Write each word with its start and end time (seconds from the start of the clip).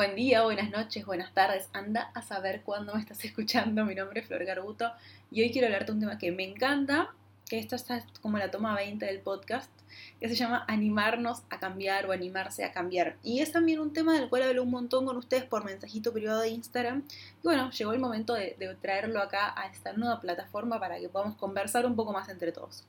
Buen 0.00 0.16
día, 0.16 0.44
buenas 0.44 0.70
noches, 0.70 1.04
buenas 1.04 1.34
tardes. 1.34 1.68
Anda 1.74 2.10
a 2.14 2.22
saber 2.22 2.62
cuándo 2.62 2.94
me 2.94 3.00
estás 3.00 3.22
escuchando. 3.26 3.84
Mi 3.84 3.94
nombre 3.94 4.20
es 4.20 4.26
Flor 4.26 4.46
Garbuto 4.46 4.90
y 5.30 5.42
hoy 5.42 5.52
quiero 5.52 5.66
hablarte 5.66 5.88
de 5.88 5.92
un 5.92 6.00
tema 6.00 6.16
que 6.16 6.32
me 6.32 6.42
encanta, 6.42 7.12
que 7.46 7.58
esto 7.58 7.76
está 7.76 8.02
como 8.22 8.38
la 8.38 8.50
toma 8.50 8.74
20 8.74 9.04
del 9.04 9.20
podcast, 9.20 9.70
que 10.18 10.26
se 10.30 10.36
llama 10.36 10.64
animarnos 10.68 11.42
a 11.50 11.58
cambiar 11.58 12.06
o 12.06 12.12
animarse 12.12 12.64
a 12.64 12.72
cambiar. 12.72 13.18
Y 13.22 13.40
es 13.40 13.52
también 13.52 13.78
un 13.78 13.92
tema 13.92 14.14
del 14.14 14.30
cual 14.30 14.44
hablo 14.44 14.62
un 14.62 14.70
montón 14.70 15.04
con 15.04 15.18
ustedes 15.18 15.44
por 15.44 15.66
mensajito 15.66 16.14
privado 16.14 16.40
de 16.40 16.48
Instagram. 16.48 17.04
Y 17.42 17.42
bueno, 17.42 17.70
llegó 17.70 17.92
el 17.92 18.00
momento 18.00 18.32
de, 18.32 18.56
de 18.58 18.74
traerlo 18.76 19.20
acá 19.20 19.52
a 19.54 19.66
esta 19.66 19.92
nueva 19.92 20.18
plataforma 20.22 20.80
para 20.80 20.98
que 20.98 21.10
podamos 21.10 21.36
conversar 21.36 21.84
un 21.84 21.94
poco 21.94 22.14
más 22.14 22.30
entre 22.30 22.52
todos. 22.52 22.86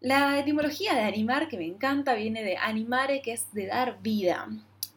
La 0.00 0.38
etimología 0.38 0.92
de 0.92 1.00
animar, 1.00 1.48
que 1.48 1.56
me 1.56 1.64
encanta, 1.64 2.12
viene 2.12 2.42
de 2.42 2.58
animare, 2.58 3.22
que 3.22 3.32
es 3.32 3.50
de 3.54 3.68
dar 3.68 4.02
vida. 4.02 4.46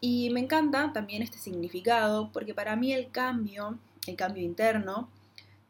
Y 0.00 0.30
me 0.30 0.40
encanta 0.40 0.92
también 0.92 1.22
este 1.22 1.38
significado, 1.38 2.30
porque 2.32 2.54
para 2.54 2.76
mí 2.76 2.92
el 2.92 3.10
cambio, 3.10 3.78
el 4.06 4.16
cambio 4.16 4.44
interno, 4.44 5.08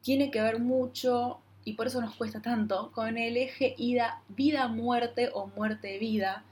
tiene 0.02 0.30
que 0.30 0.42
ver 0.42 0.58
mucho, 0.60 1.38
y 1.64 1.74
por 1.74 1.86
eso 1.86 2.00
nos 2.00 2.14
cuesta 2.14 2.40
tanto, 2.40 2.90
con 2.92 3.16
el 3.16 3.36
eje 3.36 3.74
ida, 3.78 4.22
vida-muerte 4.28 5.30
o 5.32 5.46
muerte-vida 5.46 6.44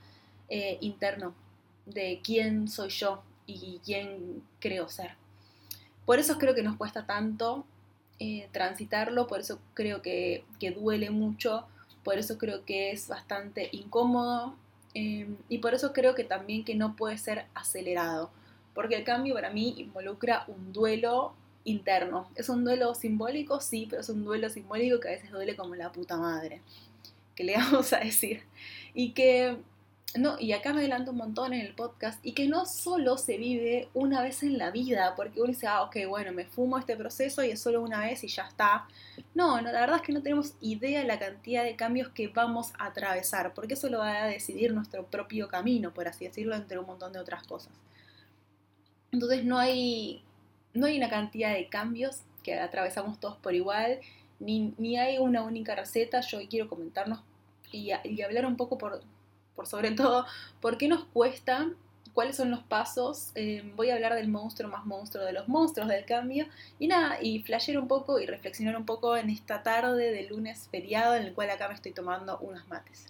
eh, 0.49 0.79
interno, 0.81 1.35
de 1.85 2.21
quién 2.23 2.69
soy 2.69 2.89
yo 2.89 3.23
y 3.47 3.81
quién 3.85 4.43
creo 4.59 4.89
ser. 4.89 5.13
Por 6.05 6.19
eso 6.19 6.39
creo 6.39 6.55
que 6.55 6.63
nos 6.63 6.77
cuesta 6.77 7.07
tanto 7.07 7.65
eh, 8.19 8.49
transitarlo, 8.53 9.27
por 9.27 9.41
eso 9.41 9.59
creo 9.75 10.03
que, 10.03 10.45
que 10.59 10.71
duele 10.71 11.11
mucho, 11.11 11.67
por 12.05 12.19
eso 12.19 12.39
creo 12.39 12.65
que 12.65 12.91
es 12.93 13.09
bastante 13.09 13.69
incómodo 13.73 14.55
Em, 14.99 15.37
y 15.51 15.59
por 15.59 15.75
eso 15.75 15.93
creo 15.93 16.15
que 16.15 16.25
también 16.25 16.65
que 16.65 16.75
no 16.75 16.97
puede 16.97 17.19
ser 17.19 17.45
acelerado, 17.55 18.31
porque 18.75 18.97
el 18.97 19.05
cambio 19.05 19.35
para 19.35 19.51
mí 19.51 19.75
involucra 19.77 20.45
un 20.49 20.73
duelo 20.73 21.35
interno. 21.65 22.31
Es 22.35 22.49
un 22.49 22.65
duelo 22.65 22.95
simbólico, 22.95 23.61
sí, 23.61 23.87
pero 23.91 24.01
es 24.01 24.09
un 24.09 24.25
duelo 24.25 24.49
simbólico 24.49 24.99
que 24.99 25.09
a 25.09 25.11
veces 25.11 25.31
duele 25.31 25.55
como 25.55 25.75
la 25.75 25.93
puta 25.93 26.17
madre, 26.17 26.63
que 27.35 27.45
le 27.45 27.57
vamos 27.59 27.93
a 27.93 27.99
decir. 27.99 28.45
Y 28.95 29.11
que 29.13 29.59
no, 30.15 30.39
y 30.39 30.53
acá 30.53 30.73
me 30.73 30.81
adelanto 30.81 31.11
un 31.11 31.19
montón 31.19 31.53
en 31.53 31.61
el 31.61 31.75
podcast, 31.75 32.25
y 32.25 32.33
que 32.33 32.47
no 32.47 32.65
solo 32.65 33.19
se 33.19 33.37
vive 33.37 33.89
una 33.93 34.23
vez 34.23 34.43
en 34.43 34.57
la 34.57 34.71
vida, 34.71 35.15
porque 35.17 35.41
uno 35.41 35.49
dice, 35.49 35.67
ah, 35.67 35.83
ok, 35.83 35.97
bueno, 36.09 36.33
me 36.33 36.47
fumo 36.47 36.79
este 36.79 36.97
proceso 36.97 37.45
y 37.45 37.51
es 37.51 37.61
solo 37.61 37.83
una 37.83 38.01
vez 38.01 38.25
y 38.25 38.29
ya 38.29 38.45
está. 38.47 38.87
No, 39.35 39.61
no, 39.61 39.73
la 39.73 39.81
verdad 39.81 39.97
es 39.97 40.03
que 40.03 40.13
no 40.13 40.23
tenemos 40.23 40.55
idea 40.61 41.01
de 41.01 41.07
la 41.07 41.19
cantidad 41.19 41.65
de 41.65 41.77
cambios 41.77 42.09
que 42.09 42.29
vamos 42.29 42.73
a 42.79 42.87
atravesar, 42.87 43.53
porque 43.53 43.75
eso 43.75 43.89
lo 43.91 43.99
va 43.99 44.25
a 44.25 44.27
decidir 44.27 44.73
nuestro 44.73 45.07
propio 45.07 45.49
camino, 45.49 45.93
por 45.93 46.09
así 46.09 46.27
decirlo, 46.27 46.55
entre 46.55 46.79
un 46.79 46.87
montón 46.87 47.13
de 47.13 47.19
otras 47.19 47.43
cosas. 47.47 47.73
Entonces 49.13 49.45
no 49.45 49.59
hay, 49.59 50.23
no 50.73 50.87
hay 50.87 50.97
una 50.97 51.11
cantidad 51.11 51.53
de 51.53 51.69
cambios 51.69 52.23
que 52.43 52.55
atravesamos 52.59 53.21
todos 53.21 53.37
por 53.37 53.55
igual, 53.55 54.01
ni, 54.39 54.75
ni 54.79 54.99
hay 54.99 55.19
una 55.19 55.43
única 55.43 55.75
receta. 55.75 56.21
Yo 56.21 56.39
quiero 56.49 56.69
comentarnos 56.69 57.21
y, 57.73 57.91
y 58.05 58.23
hablar 58.23 58.47
un 58.47 58.57
poco 58.57 58.79
por 58.79 59.03
por 59.57 59.67
sobre 59.67 59.91
todo, 59.93 60.27
¿por 60.61 60.79
qué 60.79 60.87
nos 60.87 61.05
cuesta? 61.07 61.69
¿Cuáles 62.15 62.37
son 62.37 62.51
los 62.51 62.63
pasos? 62.63 63.33
Eh, 63.35 63.73
voy 63.77 63.91
a 63.91 63.95
hablar 63.95 64.15
del 64.15 64.29
monstruo 64.29 64.71
más 64.71 64.87
monstruo 64.87 65.25
de 65.25 65.33
los 65.33 65.49
monstruos 65.49 65.89
del 65.89 66.07
cambio. 66.07 66.47
Y 66.79 66.87
nada, 66.87 67.19
y 67.21 67.43
flashear 67.43 67.79
un 67.79 67.89
poco 67.89 68.21
y 68.21 68.27
reflexionar 68.27 68.77
un 68.77 68.87
poco 68.87 69.17
en 69.17 69.29
esta 69.29 69.63
tarde 69.63 70.13
de 70.13 70.23
lunes 70.23 70.69
feriado 70.71 71.15
en 71.15 71.25
el 71.25 71.35
cual 71.35 71.51
acá 71.51 71.69
me 71.69 71.75
estoy 71.75 71.93
tomando 71.93 72.39
unos 72.39 72.67
mates. 72.69 73.07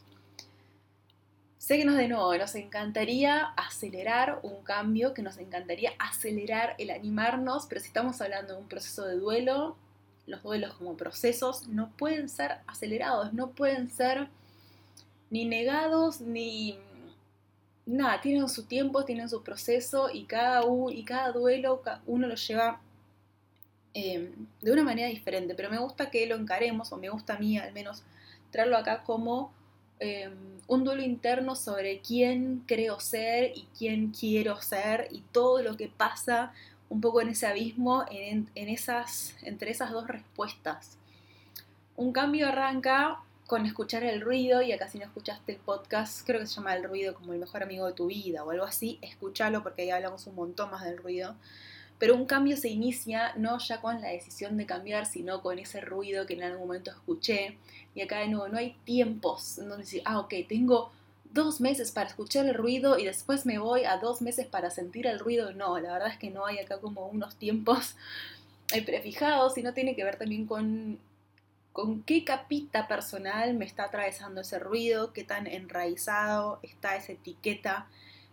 Sé 1.67 1.79
que 1.79 1.85
nos 1.85 1.97
de 1.97 2.07
nuevo, 2.07 2.37
nos 2.37 2.55
encantaría 2.55 3.43
acelerar 3.57 4.39
un 4.45 4.63
cambio, 4.63 5.15
que 5.15 5.23
nos 5.23 5.37
encantaría 5.39 5.91
acelerar 5.99 6.77
el 6.79 6.91
animarnos, 6.91 7.67
pero 7.67 7.81
si 7.81 7.89
estamos 7.89 8.21
hablando 8.21 8.55
de 8.55 8.61
un 8.61 8.69
proceso 8.69 9.05
de 9.05 9.17
duelo, 9.17 9.77
los 10.27 10.45
duelos 10.45 10.75
como 10.75 10.97
procesos 10.97 11.67
no 11.67 11.91
pueden 11.97 12.29
ser 12.29 12.59
acelerados, 12.69 13.33
no 13.33 13.51
pueden 13.51 13.91
ser 13.91 14.29
ni 15.31 15.45
negados, 15.45 16.21
ni 16.21 16.79
nada, 17.87 18.21
tienen 18.21 18.49
su 18.49 18.65
tiempo, 18.65 19.05
tienen 19.05 19.29
su 19.29 19.43
proceso 19.43 20.11
y 20.13 20.25
cada, 20.25 20.63
y 20.91 21.05
cada 21.05 21.33
duelo 21.33 21.83
uno 22.07 22.27
lo 22.27 22.35
lleva 22.35 22.81
em, 23.95 24.33
de 24.61 24.73
una 24.73 24.83
manera 24.83 25.09
diferente, 25.09 25.55
pero 25.55 25.71
me 25.71 25.79
gusta 25.79 26.11
que 26.11 26.27
lo 26.27 26.37
encaremos, 26.37 26.93
o 26.93 26.97
me 26.97 27.09
gusta 27.09 27.35
a 27.35 27.39
mí 27.39 27.59
al 27.59 27.73
menos 27.73 28.03
traerlo 28.51 28.77
acá 28.77 29.05
como 29.05 29.53
em, 30.01 30.35
un 30.67 30.85
duelo 30.85 31.03
interno 31.03 31.55
sobre 31.55 32.01
quién 32.01 32.65
creo 32.67 33.01
ser 33.01 33.53
y 33.55 33.69
quién 33.79 34.13
quiero 34.13 34.61
ser 34.61 35.09
y 35.13 35.21
todo 35.33 35.63
lo 35.63 35.77
que 35.77 35.89
pasa 35.89 36.53
un 36.89 37.01
poco 37.01 37.21
en 37.21 37.29
ese 37.29 37.47
abismo, 37.47 38.05
en, 38.11 38.51
en 38.55 38.69
esas, 38.69 39.37
entre 39.43 39.71
esas 39.71 39.91
dos 39.91 40.07
respuestas. 40.07 40.99
Un 41.97 42.13
cambio 42.13 42.49
arranca 42.49 43.21
con 43.47 43.65
escuchar 43.65 44.03
el 44.03 44.21
ruido, 44.21 44.61
y 44.63 44.73
acá 44.73 44.89
si 44.89 44.99
no 44.99 45.05
escuchaste 45.05 45.53
el 45.53 45.59
podcast, 45.59 46.27
creo 46.27 46.41
que 46.41 46.47
se 46.47 46.55
llama 46.55 46.75
El 46.75 46.85
ruido 46.85 47.15
como 47.15 47.33
el 47.33 47.39
mejor 47.39 47.63
amigo 47.63 47.87
de 47.87 47.93
tu 47.93 48.07
vida 48.07 48.43
o 48.45 48.51
algo 48.51 48.65
así, 48.65 48.99
escúchalo 49.03 49.63
porque 49.63 49.83
ahí 49.83 49.91
hablamos 49.91 50.27
un 50.27 50.35
montón 50.35 50.71
más 50.71 50.85
del 50.85 50.99
ruido. 50.99 51.37
Pero 51.99 52.15
un 52.15 52.27
cambio 52.27 52.57
se 52.57 52.69
inicia 52.69 53.33
no 53.37 53.59
ya 53.59 53.81
con 53.81 54.01
la 54.03 54.09
decisión 54.09 54.57
de 54.59 54.67
cambiar, 54.67 55.07
sino 55.07 55.41
con 55.41 55.59
ese 55.59 55.81
ruido 55.81 56.27
que 56.27 56.35
en 56.35 56.43
algún 56.43 56.67
momento 56.67 56.91
escuché. 56.91 57.57
Y 57.95 58.03
acá 58.03 58.19
de 58.19 58.29
nuevo, 58.29 58.49
no 58.49 58.59
hay 58.59 58.77
tiempos 58.85 59.57
donde 59.57 59.79
decir, 59.79 60.03
ah, 60.05 60.19
ok, 60.19 60.35
tengo 60.47 60.93
dos 61.33 61.61
meses 61.61 61.93
para 61.93 62.09
escuchar 62.09 62.47
el 62.47 62.55
ruido 62.55 62.99
y 62.99 63.05
después 63.07 63.47
me 63.47 63.59
voy 63.59 63.85
a 63.85 63.97
dos 63.97 64.21
meses 64.21 64.47
para 64.47 64.71
sentir 64.71 65.07
el 65.07 65.19
ruido. 65.19 65.53
No, 65.53 65.79
la 65.79 65.93
verdad 65.93 66.09
es 66.09 66.19
que 66.19 66.31
no 66.31 66.45
hay 66.45 66.59
acá 66.59 66.79
como 66.79 67.07
unos 67.07 67.37
tiempos 67.37 67.95
eh, 68.73 68.83
prefijados, 68.83 69.57
no 69.59 69.73
tiene 69.73 69.95
que 69.95 70.05
ver 70.05 70.17
también 70.17 70.47
con 70.47 70.99
con 71.77 72.03
qué 72.05 72.25
capita 72.25 72.89
personal 72.89 73.53
me 73.53 73.67
está 73.67 73.85
atravesando 73.85 74.41
ese 74.41 74.59
ruido, 74.59 75.13
qué 75.13 75.25
tan 75.25 75.47
enraizado 75.47 76.59
está 76.63 76.97
esa 76.97 77.13
etiqueta 77.13 77.87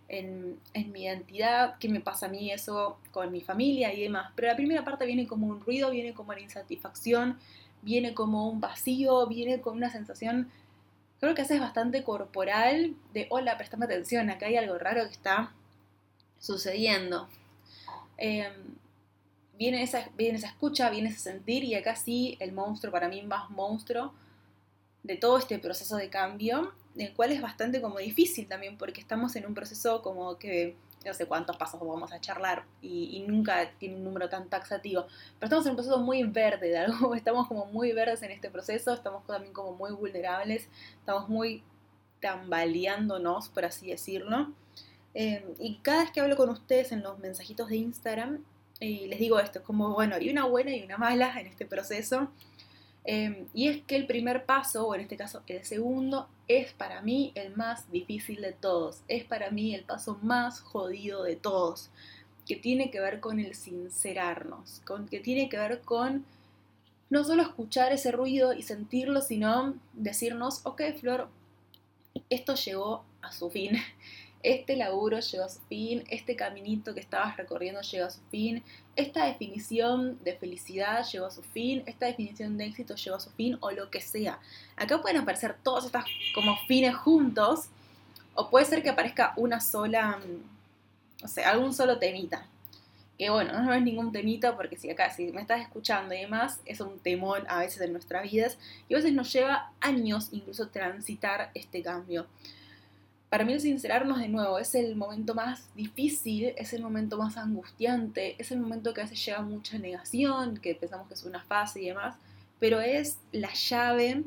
en, 0.07 0.61
mi 0.93 1.03
identidad, 1.03 1.77
qué 1.77 1.89
me 1.89 1.99
pasa 1.99 2.27
a 2.27 2.29
mí 2.29 2.53
eso 2.53 2.99
con 3.11 3.33
mi 3.33 3.41
familia 3.41 3.93
y 3.93 4.01
demás. 4.01 4.31
Pero 4.33 4.47
la 4.47 4.55
primera 4.55 4.85
parte 4.85 5.05
viene 5.05 5.27
como 5.27 5.47
un 5.47 5.59
ruido, 5.59 5.91
viene 5.91 6.13
como 6.13 6.31
una 6.31 6.39
insatisfacción, 6.39 7.37
viene 7.81 8.13
como 8.13 8.49
un 8.49 8.61
vacío, 8.61 9.27
viene 9.27 9.59
con 9.59 9.75
una 9.75 9.91
sensación, 9.91 10.49
creo 11.19 11.35
que 11.35 11.41
es 11.41 11.59
bastante 11.59 12.01
corporal, 12.01 12.95
de 13.13 13.27
hola, 13.29 13.57
prestame 13.57 13.83
atención, 13.83 14.29
acá 14.29 14.45
hay 14.45 14.55
algo 14.55 14.77
raro 14.77 15.03
que 15.03 15.11
está 15.11 15.51
sucediendo. 16.39 17.27
Em, 18.15 18.53
viene 19.57 19.83
esa, 19.83 20.09
viene 20.17 20.37
esa 20.37 20.47
escucha, 20.47 20.89
viene 20.89 21.09
ese 21.09 21.19
sentir 21.19 21.63
y 21.63 21.75
acá 21.75 21.95
sí 21.95 22.37
el 22.39 22.51
monstruo, 22.53 22.91
para 22.91 23.09
mí 23.09 23.21
más 23.21 23.49
monstruo 23.49 24.13
de 25.03 25.17
todo 25.17 25.37
este 25.37 25.59
proceso 25.59 25.97
de 25.97 26.09
cambio, 26.09 26.73
el 26.97 27.13
cual 27.13 27.31
es 27.31 27.41
bastante 27.41 27.81
como 27.81 27.99
difícil 27.99 28.47
también 28.47 28.77
porque 28.77 29.01
estamos 29.01 29.35
en 29.35 29.45
un 29.45 29.53
proceso 29.53 30.01
como 30.01 30.37
que 30.37 30.75
no 31.05 31.13
sé 31.13 31.25
cuántos 31.25 31.57
pasos 31.57 31.79
vamos 31.81 32.13
a 32.13 32.21
charlar 32.21 32.63
y, 32.81 33.23
nunca 33.27 33.71
tiene 33.77 33.95
un 33.95 34.03
número 34.03 34.29
tan 34.29 34.47
taxativo, 34.49 35.05
pero 35.39 35.47
estamos 35.47 35.65
en 35.65 35.71
un 35.71 35.75
proceso 35.75 35.99
muy 35.99 36.23
verde 36.23 36.69
de 36.69 36.77
algo, 36.77 37.13
estamos 37.15 37.47
como 37.47 37.65
muy 37.65 37.91
verdes 37.91 38.21
en 38.23 38.31
este 38.31 38.49
proceso, 38.49 38.93
estamos 38.93 39.25
también 39.25 39.53
como 39.53 39.73
muy 39.73 39.91
vulnerables, 39.91 40.67
estamos 40.99 41.27
muy 41.29 41.63
tambaleándonos, 42.21 43.49
por 43.49 43.65
así 43.65 43.89
decirlo. 43.89 44.53
Eh, 45.13 45.45
y 45.59 45.75
cada 45.79 46.03
vez 46.03 46.11
que 46.11 46.21
hablo 46.21 46.37
con 46.37 46.49
ustedes 46.49 46.91
en 46.91 47.03
los 47.03 47.19
mensajitos 47.19 47.69
de 47.69 47.75
Instagram, 47.75 48.43
y 48.83 49.07
les 49.07 49.19
digo 49.19 49.39
esto, 49.39 49.59
es 49.59 49.65
como, 49.65 49.93
bueno, 49.93 50.15
hay 50.15 50.29
una 50.29 50.45
buena 50.45 50.75
y 50.75 50.83
una 50.83 50.97
mala 50.97 51.39
en 51.39 51.47
este 51.47 51.65
proceso. 51.65 52.29
Em, 53.05 53.47
y 53.53 53.67
es 53.67 53.81
que 53.83 53.95
el 53.95 54.07
primer 54.07 54.45
paso, 54.45 54.87
o 54.87 54.95
en 54.95 55.01
este 55.01 55.17
caso 55.17 55.43
el 55.47 55.65
segundo, 55.65 56.29
es 56.47 56.73
para 56.73 57.01
mí 57.01 57.31
el 57.35 57.55
más 57.55 57.91
difícil 57.91 58.41
de 58.41 58.53
todos. 58.53 59.01
Es 59.07 59.25
para 59.25 59.51
mí 59.51 59.73
el 59.75 59.83
paso 59.83 60.19
más 60.21 60.61
jodido 60.61 61.23
de 61.23 61.35
todos. 61.35 61.89
Que 62.45 62.55
tiene 62.55 62.91
que 62.91 62.99
ver 62.99 63.19
con 63.19 63.39
el 63.39 63.55
sincerarnos. 63.55 64.81
Con, 64.85 65.07
que 65.07 65.19
tiene 65.19 65.49
que 65.49 65.57
ver 65.57 65.81
con 65.81 66.25
no 67.09 67.23
solo 67.23 67.43
escuchar 67.43 67.91
ese 67.91 68.11
ruido 68.11 68.53
y 68.53 68.63
sentirlo, 68.63 69.21
sino 69.21 69.75
decirnos, 69.93 70.61
ok, 70.65 70.81
Flor, 70.99 71.29
esto 72.29 72.55
llegó 72.55 73.03
a 73.21 73.31
su 73.31 73.49
fin 73.49 73.77
este 74.43 74.75
laburo 74.75 75.19
llegó 75.19 75.45
a 75.45 75.49
su 75.49 75.61
fin, 75.61 76.03
este 76.09 76.35
caminito 76.35 76.93
que 76.93 76.99
estabas 76.99 77.37
recorriendo 77.37 77.81
llegó 77.81 78.05
a 78.05 78.09
su 78.09 78.19
fin, 78.29 78.61
esta 78.97 79.25
definición 79.25 80.21
de 80.23 80.35
felicidad 80.35 81.05
llegó 81.09 81.25
a 81.25 81.31
su 81.31 81.41
fin, 81.41 81.81
esta 81.85 82.05
definición 82.07 82.57
de 82.57 82.65
éxito 82.65 82.95
llegó 82.95 83.15
a 83.15 83.21
su 83.21 83.29
fin 83.31 83.57
o 83.61 83.71
lo 83.71 83.89
que 83.89 84.01
sea. 84.01 84.39
Acá 84.75 85.01
pueden 85.01 85.21
aparecer 85.21 85.55
todos 85.63 85.85
estos 85.85 86.03
como 86.35 86.57
fines 86.67 86.93
juntos 86.95 87.69
o 88.35 88.49
puede 88.49 88.65
ser 88.65 88.83
que 88.83 88.89
aparezca 88.89 89.33
una 89.37 89.61
sola, 89.61 90.19
o 91.23 91.27
sea, 91.27 91.49
algún 91.51 91.73
solo 91.73 91.97
temita. 91.97 92.45
Que 93.17 93.29
bueno, 93.29 93.61
no 93.61 93.73
es 93.73 93.81
ningún 93.81 94.11
temita 94.11 94.57
porque 94.57 94.75
si 94.75 94.89
acá, 94.89 95.09
si 95.11 95.31
me 95.31 95.39
estás 95.39 95.61
escuchando 95.61 96.15
y 96.15 96.19
demás, 96.19 96.59
es 96.65 96.81
un 96.81 96.99
temón 96.99 97.43
a 97.47 97.59
veces 97.59 97.79
en 97.81 97.93
nuestras 97.93 98.29
vidas 98.29 98.57
y 98.89 98.95
a 98.95 98.97
veces 98.97 99.13
nos 99.13 99.31
lleva 99.31 99.71
años 99.79 100.29
incluso 100.31 100.67
transitar 100.67 101.51
este 101.53 101.81
cambio. 101.81 102.27
Para 103.33 103.45
mí 103.45 103.53
el 103.53 103.61
sincerarnos 103.61 104.19
de 104.19 104.27
nuevo 104.27 104.59
es 104.59 104.75
el 104.75 104.95
momento 104.95 105.33
más 105.33 105.67
difícil, 105.73 106.53
es 106.55 106.71
el 106.71 106.83
momento 106.83 107.17
más 107.17 107.35
angustiante, 107.35 108.35
es 108.37 108.51
el 108.51 108.59
momento 108.59 108.93
que 108.93 109.01
a 109.01 109.05
veces 109.05 109.25
lleva 109.25 109.41
mucha 109.41 109.79
negación, 109.79 110.57
que 110.57 110.75
pensamos 110.75 111.07
que 111.07 111.15
es 111.15 111.23
una 111.23 111.41
fase 111.41 111.81
y 111.81 111.87
demás, 111.87 112.15
pero 112.59 112.79
es 112.79 113.17
la 113.31 113.51
llave 113.51 114.21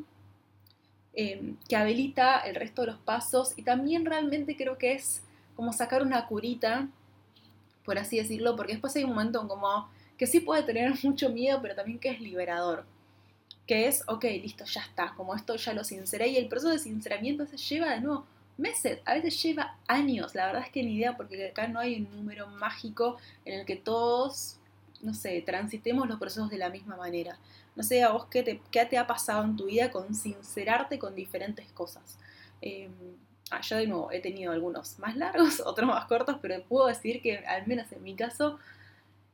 em, 1.15 1.57
que 1.69 1.77
habilita 1.77 2.41
el 2.41 2.57
resto 2.57 2.83
de 2.83 2.89
los 2.89 2.99
pasos 2.99 3.53
y 3.55 3.63
también 3.63 4.05
realmente 4.05 4.57
creo 4.57 4.77
que 4.77 4.95
es 4.95 5.23
como 5.55 5.73
sacar 5.73 6.03
una 6.03 6.27
curita, 6.27 6.89
por 7.85 8.01
así 8.01 8.17
decirlo, 8.17 8.57
porque 8.57 8.73
después 8.73 8.97
hay 8.97 9.05
un 9.05 9.11
momento 9.11 9.47
como 9.47 9.89
que 10.19 10.27
sí 10.27 10.41
puede 10.41 10.65
tener 10.65 10.93
mucho 11.05 11.31
miedo, 11.31 11.61
pero 11.63 11.77
también 11.77 12.01
que 12.01 12.11
es 12.11 12.21
liberador. 12.21 12.85
Que 13.69 13.87
es, 13.87 14.03
ok, 14.09 14.25
listo, 14.25 14.65
ya 14.65 14.81
está, 14.81 15.15
como 15.17 15.37
esto 15.37 15.55
ya 15.55 15.75
lo 15.75 15.85
sinceré 15.85 16.27
y 16.27 16.39
el 16.39 16.49
proceso 16.49 16.73
de 16.73 16.81
sinceramiento 16.81 17.47
se 17.47 17.57
lleva 17.57 17.93
de 17.93 18.01
nuevo 18.01 18.27
meses, 18.59 19.01
a 19.05 19.15
veces 19.15 19.43
lleva 19.43 19.77
años, 19.87 20.35
la 20.35 20.47
verdad 20.47 20.63
es 20.65 20.71
que 20.71 20.83
ni 20.83 20.97
idea, 20.97 21.17
porque 21.17 21.49
acá 21.49 21.69
no 21.69 21.79
hay 21.79 22.01
un 22.01 22.17
número 22.17 22.47
mágico 22.49 23.17
en 23.45 23.61
el 23.61 23.67
que 23.67 23.77
todos, 23.77 24.59
no 25.03 25.15
sé, 25.15 25.43
transitemos 25.43 26.09
los 26.09 26.19
procesos 26.19 26.51
de 26.51 26.59
la 26.59 26.71
misma 26.71 26.97
manera. 26.97 27.39
No 27.75 27.83
sé, 27.83 28.03
a 28.03 28.11
vos 28.11 28.27
qué 28.27 28.43
te, 28.43 28.61
qué 28.71 28.87
te 28.87 28.97
ha 28.97 29.07
pasado 29.07 29.45
en 29.45 29.57
tu 29.57 29.67
vida 29.67 29.91
con 29.91 30.15
sincerarte 30.15 30.99
con 30.99 31.15
diferentes 31.15 31.71
cosas. 31.73 32.19
Eh, 32.63 32.89
yo 33.63 33.77
de 33.77 33.87
nuevo 33.87 34.11
he 34.11 34.21
tenido 34.21 34.53
algunos 34.53 34.99
más 34.99 35.17
largos, 35.17 35.61
otros 35.65 35.87
más 35.87 36.07
cortos, 36.07 36.39
pero 36.41 36.63
puedo 36.65 36.87
decir 36.87 37.21
que 37.23 37.39
al 37.39 37.67
menos 37.67 37.91
en 37.93 38.03
mi 38.03 38.15
caso, 38.15 38.59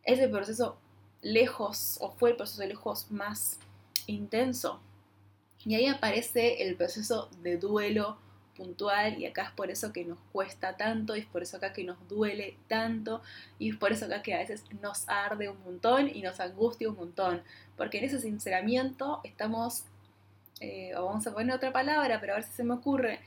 ese 0.04 0.28
proceso 0.28 0.76
lejos, 1.22 1.98
o 2.00 2.10
fue 2.10 2.30
el 2.30 2.36
proceso 2.36 2.64
lejos 2.64 3.10
más 3.10 3.58
intenso. 4.06 4.80
Y 5.64 5.76
ahí 5.76 5.86
aparece 5.86 6.64
el 6.64 6.76
proceso 6.76 7.30
de 7.42 7.56
duelo 7.56 8.18
puntual 8.56 9.18
y 9.18 9.26
acá 9.26 9.44
es 9.44 9.50
por 9.52 9.70
eso 9.70 9.92
que 9.92 10.04
nos 10.04 10.18
cuesta 10.32 10.76
tanto 10.76 11.16
y 11.16 11.20
es 11.20 11.26
por 11.26 11.42
eso 11.42 11.56
acá 11.56 11.72
que 11.72 11.84
nos 11.84 11.96
duele 12.08 12.56
tanto 12.68 13.22
y 13.58 13.70
es 13.70 13.76
por 13.76 13.92
eso 13.92 14.06
acá 14.06 14.22
que 14.22 14.34
a 14.34 14.38
veces 14.38 14.64
nos 14.80 15.08
arde 15.08 15.48
un 15.48 15.62
montón 15.62 16.08
y 16.08 16.22
nos 16.22 16.40
angustia 16.40 16.88
un 16.88 16.96
montón 16.96 17.42
porque 17.76 17.98
en 17.98 18.04
ese 18.04 18.20
sinceramiento 18.20 19.20
estamos 19.24 19.84
eh, 20.60 20.94
o 20.96 21.06
vamos 21.06 21.26
a 21.26 21.32
poner 21.32 21.54
otra 21.54 21.72
palabra 21.72 22.20
pero 22.20 22.34
a 22.34 22.36
ver 22.36 22.44
si 22.44 22.52
se 22.52 22.64
me 22.64 22.74
ocurre 22.74 23.20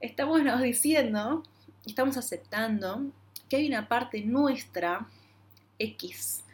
estamos 0.00 0.42
nos 0.42 0.60
diciendo 0.60 1.42
estamos 1.86 2.16
aceptando 2.16 3.10
que 3.48 3.56
hay 3.56 3.66
una 3.66 3.88
parte 3.88 4.22
nuestra 4.22 5.06
X 5.78 6.44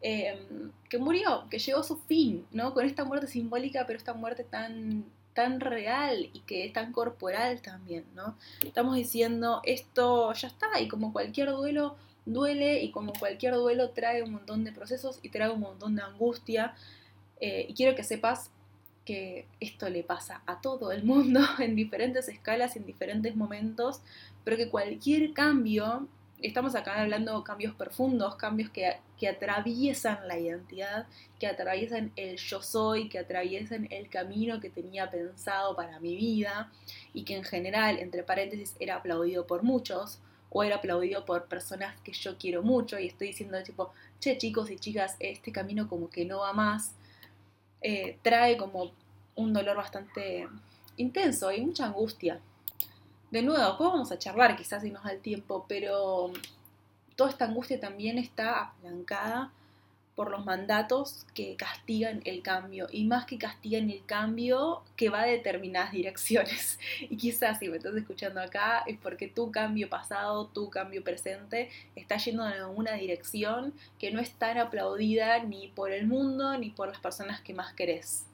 em, 0.00 0.70
que 0.88 0.98
murió, 0.98 1.46
que 1.48 1.58
llegó 1.58 1.80
a 1.80 1.84
su 1.84 1.96
fin, 1.96 2.44
¿no? 2.52 2.74
Con 2.74 2.84
esta 2.84 3.04
muerte 3.04 3.26
simbólica, 3.26 3.86
pero 3.86 3.98
esta 3.98 4.14
muerte 4.14 4.44
tan 4.44 5.04
tan 5.34 5.60
real 5.60 6.28
y 6.32 6.40
que 6.40 6.64
es 6.64 6.72
tan 6.72 6.92
corporal 6.92 7.62
también, 7.62 8.04
¿no? 8.14 8.36
Estamos 8.64 8.96
diciendo, 8.96 9.60
esto 9.64 10.32
ya 10.32 10.48
está, 10.48 10.80
y 10.80 10.88
como 10.88 11.12
cualquier 11.12 11.50
duelo 11.50 11.96
duele, 12.24 12.82
y 12.82 12.90
como 12.90 13.12
cualquier 13.12 13.54
duelo 13.54 13.90
trae 13.90 14.22
un 14.22 14.32
montón 14.32 14.64
de 14.64 14.72
procesos 14.72 15.18
y 15.22 15.30
trae 15.30 15.50
un 15.50 15.60
montón 15.60 15.96
de 15.96 16.02
angustia, 16.02 16.74
eh, 17.40 17.66
y 17.68 17.74
quiero 17.74 17.96
que 17.96 18.04
sepas 18.04 18.50
que 19.04 19.46
esto 19.58 19.88
le 19.88 20.04
pasa 20.04 20.42
a 20.46 20.60
todo 20.60 20.92
el 20.92 21.02
mundo 21.02 21.40
en 21.58 21.74
diferentes 21.74 22.28
escalas, 22.28 22.76
en 22.76 22.86
diferentes 22.86 23.34
momentos, 23.34 24.00
pero 24.44 24.56
que 24.56 24.68
cualquier 24.68 25.32
cambio 25.32 26.06
estamos 26.42 26.74
acá 26.74 27.00
hablando 27.00 27.38
de 27.38 27.44
cambios 27.44 27.74
profundos, 27.74 28.36
cambios 28.36 28.70
que, 28.70 28.96
que, 29.18 29.28
atraviesan 29.28 30.26
la 30.26 30.38
identidad, 30.38 31.06
que 31.38 31.46
atraviesan 31.46 32.12
el 32.16 32.36
yo 32.36 32.62
soy, 32.62 33.08
que 33.08 33.18
atraviesan 33.18 33.86
el 33.90 34.08
camino 34.08 34.60
que 34.60 34.70
tenía 34.70 35.10
pensado 35.10 35.76
para 35.76 36.00
mi 36.00 36.16
vida 36.16 36.70
y 37.14 37.24
que 37.24 37.36
en 37.36 37.44
general, 37.44 37.98
entre 37.98 38.22
paréntesis, 38.22 38.74
era 38.80 38.96
aplaudido 38.96 39.46
por 39.46 39.62
muchos 39.62 40.18
o 40.50 40.62
era 40.62 40.76
aplaudido 40.76 41.24
por 41.24 41.46
personas 41.46 41.98
que 42.00 42.12
yo 42.12 42.36
quiero 42.38 42.62
mucho 42.62 42.98
y 42.98 43.06
estoy 43.06 43.28
diciendo 43.28 43.62
tipo, 43.62 43.92
che 44.20 44.36
chicos 44.36 44.70
y 44.70 44.78
chicas, 44.78 45.16
este 45.18 45.52
camino 45.52 45.88
como 45.88 46.10
que 46.10 46.24
no 46.24 46.40
va 46.40 46.52
más, 46.52 46.94
eh, 47.80 48.18
trae 48.22 48.56
como 48.56 48.92
un 49.34 49.52
dolor 49.52 49.76
bastante 49.76 50.48
intenso 50.96 51.50
y 51.52 51.60
mucha 51.62 51.86
angustia 51.86 52.40
de 53.32 53.42
nuevo, 53.42 53.64
después 53.64 53.90
vamos 53.90 54.12
a 54.12 54.18
charlar 54.18 54.56
quizás 54.56 54.82
si 54.82 54.90
nos 54.90 55.04
da 55.04 55.10
el 55.10 55.20
tiempo, 55.20 55.64
pero 55.66 56.30
toda 57.16 57.30
esta 57.30 57.46
angustia 57.46 57.80
también 57.80 58.18
está 58.18 58.60
apalancada 58.60 59.50
por 60.14 60.30
los 60.30 60.44
mandatos 60.44 61.24
que 61.32 61.56
castigan 61.56 62.20
el 62.26 62.42
cambio 62.42 62.88
y 62.92 63.04
más 63.04 63.24
que 63.24 63.38
castigan 63.38 63.88
el 63.88 64.04
cambio 64.04 64.82
que 64.96 65.08
va 65.08 65.22
a 65.22 65.26
determinadas 65.26 65.92
direcciones. 65.92 66.78
Y 67.00 67.16
quizás 67.16 67.58
si 67.58 67.70
me 67.70 67.78
estás 67.78 67.94
escuchando 67.94 68.38
acá 68.38 68.84
es 68.86 68.98
porque 68.98 69.28
tu 69.28 69.50
cambio 69.50 69.88
pasado, 69.88 70.48
tu 70.48 70.68
cambio 70.68 71.02
presente 71.02 71.70
está 71.96 72.18
yendo 72.18 72.46
en 72.46 72.64
una 72.64 72.92
dirección 72.92 73.72
que 73.98 74.10
no 74.10 74.20
es 74.20 74.32
tan 74.34 74.58
aplaudida 74.58 75.42
ni 75.42 75.68
por 75.68 75.90
el 75.90 76.06
mundo 76.06 76.58
ni 76.58 76.68
por 76.68 76.88
las 76.88 76.98
personas 76.98 77.40
que 77.40 77.54
más 77.54 77.72
querés. 77.72 78.26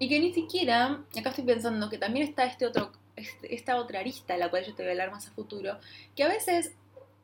Y 0.00 0.08
que 0.08 0.18
ni 0.18 0.34
siquiera, 0.34 1.04
acá 1.16 1.30
estoy 1.30 1.44
pensando 1.44 1.88
que 1.88 1.98
también 1.98 2.26
está 2.26 2.44
este 2.44 2.66
otro 2.66 2.90
esta 3.16 3.76
otra 3.76 4.00
arista, 4.00 4.36
la 4.36 4.50
cual 4.50 4.64
yo 4.64 4.74
te 4.74 4.82
voy 4.82 4.90
a 4.90 4.92
hablar 4.92 5.10
más 5.10 5.26
a 5.28 5.30
futuro, 5.30 5.78
que 6.16 6.24
a 6.24 6.28
veces 6.28 6.72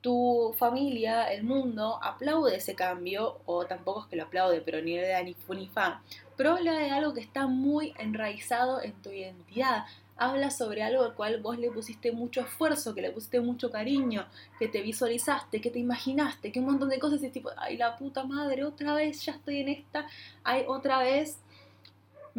tu 0.00 0.54
familia, 0.56 1.24
el 1.32 1.42
mundo, 1.42 1.98
aplaude 2.02 2.56
ese 2.56 2.74
cambio, 2.74 3.40
o 3.46 3.66
tampoco 3.66 4.02
es 4.02 4.06
que 4.06 4.16
lo 4.16 4.24
aplaude, 4.24 4.60
pero 4.60 4.80
ni 4.80 4.92
idea 4.92 5.22
ni 5.22 5.34
fu 5.34 5.54
ni 5.54 5.66
fa, 5.66 6.02
pero 6.36 6.52
habla 6.52 6.72
de 6.74 6.90
algo 6.90 7.14
que 7.14 7.20
está 7.20 7.46
muy 7.46 7.94
enraizado 7.98 8.80
en 8.80 8.92
tu 9.02 9.10
identidad. 9.10 9.84
Habla 10.20 10.50
sobre 10.50 10.82
algo 10.82 11.04
al 11.04 11.14
cual 11.14 11.40
vos 11.40 11.58
le 11.58 11.70
pusiste 11.70 12.10
mucho 12.10 12.40
esfuerzo, 12.40 12.92
que 12.92 13.02
le 13.02 13.12
pusiste 13.12 13.40
mucho 13.40 13.70
cariño, 13.70 14.26
que 14.58 14.66
te 14.66 14.82
visualizaste, 14.82 15.60
que 15.60 15.70
te 15.70 15.78
imaginaste, 15.78 16.50
que 16.50 16.58
un 16.58 16.66
montón 16.66 16.88
de 16.88 16.98
cosas 16.98 17.22
y 17.22 17.28
tipo, 17.30 17.50
ay 17.56 17.76
la 17.76 17.96
puta 17.96 18.24
madre, 18.24 18.64
otra 18.64 18.94
vez 18.94 19.24
ya 19.24 19.32
estoy 19.32 19.60
en 19.60 19.68
esta, 19.68 20.06
ay 20.42 20.64
otra 20.66 20.98
vez 20.98 21.38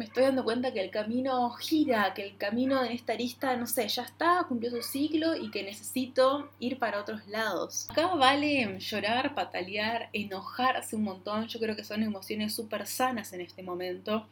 me 0.00 0.06
estoy 0.06 0.22
dando 0.22 0.44
cuenta 0.44 0.72
que 0.72 0.80
el 0.80 0.90
camino 0.90 1.50
gira, 1.50 2.14
que 2.14 2.24
el 2.24 2.36
camino 2.38 2.82
en 2.82 2.92
esta 2.92 3.12
arista, 3.12 3.54
no 3.56 3.66
sé, 3.66 3.86
ya 3.86 4.02
está, 4.02 4.46
cumplió 4.48 4.70
su 4.70 4.80
ciclo 4.80 5.36
y 5.36 5.50
que 5.50 5.62
necesito 5.62 6.48
ir 6.58 6.78
para 6.78 7.02
otros 7.02 7.28
lados. 7.28 7.86
Acá 7.90 8.06
vale 8.14 8.78
llorar, 8.78 9.34
patalear, 9.34 10.08
enojarse 10.14 10.96
un 10.96 11.02
montón, 11.02 11.48
yo 11.48 11.60
creo 11.60 11.76
que 11.76 11.84
son 11.84 12.02
emociones 12.02 12.54
súper 12.54 12.86
sanas 12.86 13.34
en 13.34 13.42
este 13.42 13.62
momento 13.62 14.26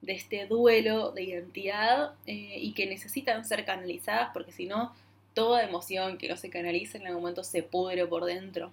de 0.00 0.12
este 0.12 0.46
duelo 0.46 1.10
de 1.10 1.24
identidad 1.24 2.12
eh, 2.28 2.58
y 2.60 2.72
que 2.72 2.86
necesitan 2.86 3.44
ser 3.44 3.64
canalizadas 3.64 4.30
porque 4.32 4.52
si 4.52 4.66
no, 4.66 4.94
toda 5.34 5.64
emoción 5.64 6.18
que 6.18 6.28
no 6.28 6.36
se 6.36 6.50
canaliza 6.50 6.98
en 6.98 7.08
algún 7.08 7.22
momento 7.22 7.42
se 7.42 7.64
pudre 7.64 8.06
por 8.06 8.26
dentro. 8.26 8.70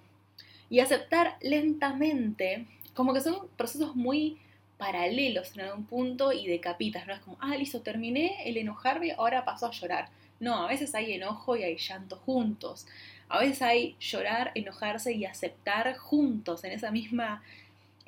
Y 0.70 0.82
aceptar 0.82 1.38
lentamente, 1.42 2.68
como 2.94 3.12
que 3.12 3.22
son 3.22 3.48
procesos 3.58 3.96
muy 3.96 4.38
paralelos 4.82 5.56
en 5.56 5.62
algún 5.62 5.86
punto 5.86 6.34
y 6.34 6.48
decapitas, 6.48 7.06
no 7.06 7.14
es 7.14 7.20
como, 7.20 7.38
ah, 7.40 7.56
listo, 7.56 7.82
terminé 7.82 8.50
el 8.50 8.58
enojarme, 8.58 9.12
ahora 9.12 9.46
paso 9.46 9.68
a 9.68 9.72
llorar. 9.72 10.10
No, 10.40 10.56
a 10.56 10.68
veces 10.68 10.96
hay 10.96 11.14
enojo 11.14 11.56
y 11.56 11.62
hay 11.62 11.78
llanto 11.78 12.16
juntos. 12.16 12.88
A 13.30 13.38
veces 13.38 13.62
hay 13.62 13.96
llorar, 14.00 14.52
enojarse 14.56 15.14
y 15.14 15.26
aceptar 15.26 15.96
juntos 15.98 16.64
en 16.64 16.72
esa 16.72 16.90
misma, 16.90 17.44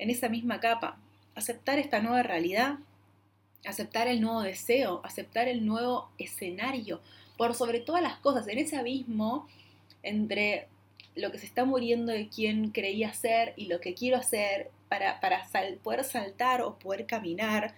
en 0.00 0.10
esa 0.10 0.28
misma 0.28 0.58
capa. 0.58 0.98
Aceptar 1.36 1.78
esta 1.78 2.00
nueva 2.00 2.24
realidad, 2.24 2.78
aceptar 3.64 4.08
el 4.08 4.20
nuevo 4.20 4.42
deseo, 4.42 5.00
aceptar 5.04 5.46
el 5.46 5.64
nuevo 5.64 6.10
escenario, 6.18 7.00
por 7.36 7.54
sobre 7.54 7.78
todas 7.78 8.02
las 8.02 8.16
cosas, 8.16 8.48
en 8.48 8.58
ese 8.58 8.76
abismo 8.76 9.46
entre 10.02 10.66
lo 11.14 11.30
que 11.30 11.38
se 11.38 11.46
está 11.46 11.64
muriendo 11.64 12.12
de 12.12 12.28
quien 12.28 12.70
creía 12.70 13.12
ser 13.12 13.54
y 13.56 13.66
lo 13.66 13.80
que 13.80 13.94
quiero 13.94 14.16
hacer 14.16 14.70
para, 14.88 15.20
poder 15.82 16.04
saltar 16.04 16.62
o 16.62 16.78
poder 16.78 17.06
caminar 17.06 17.74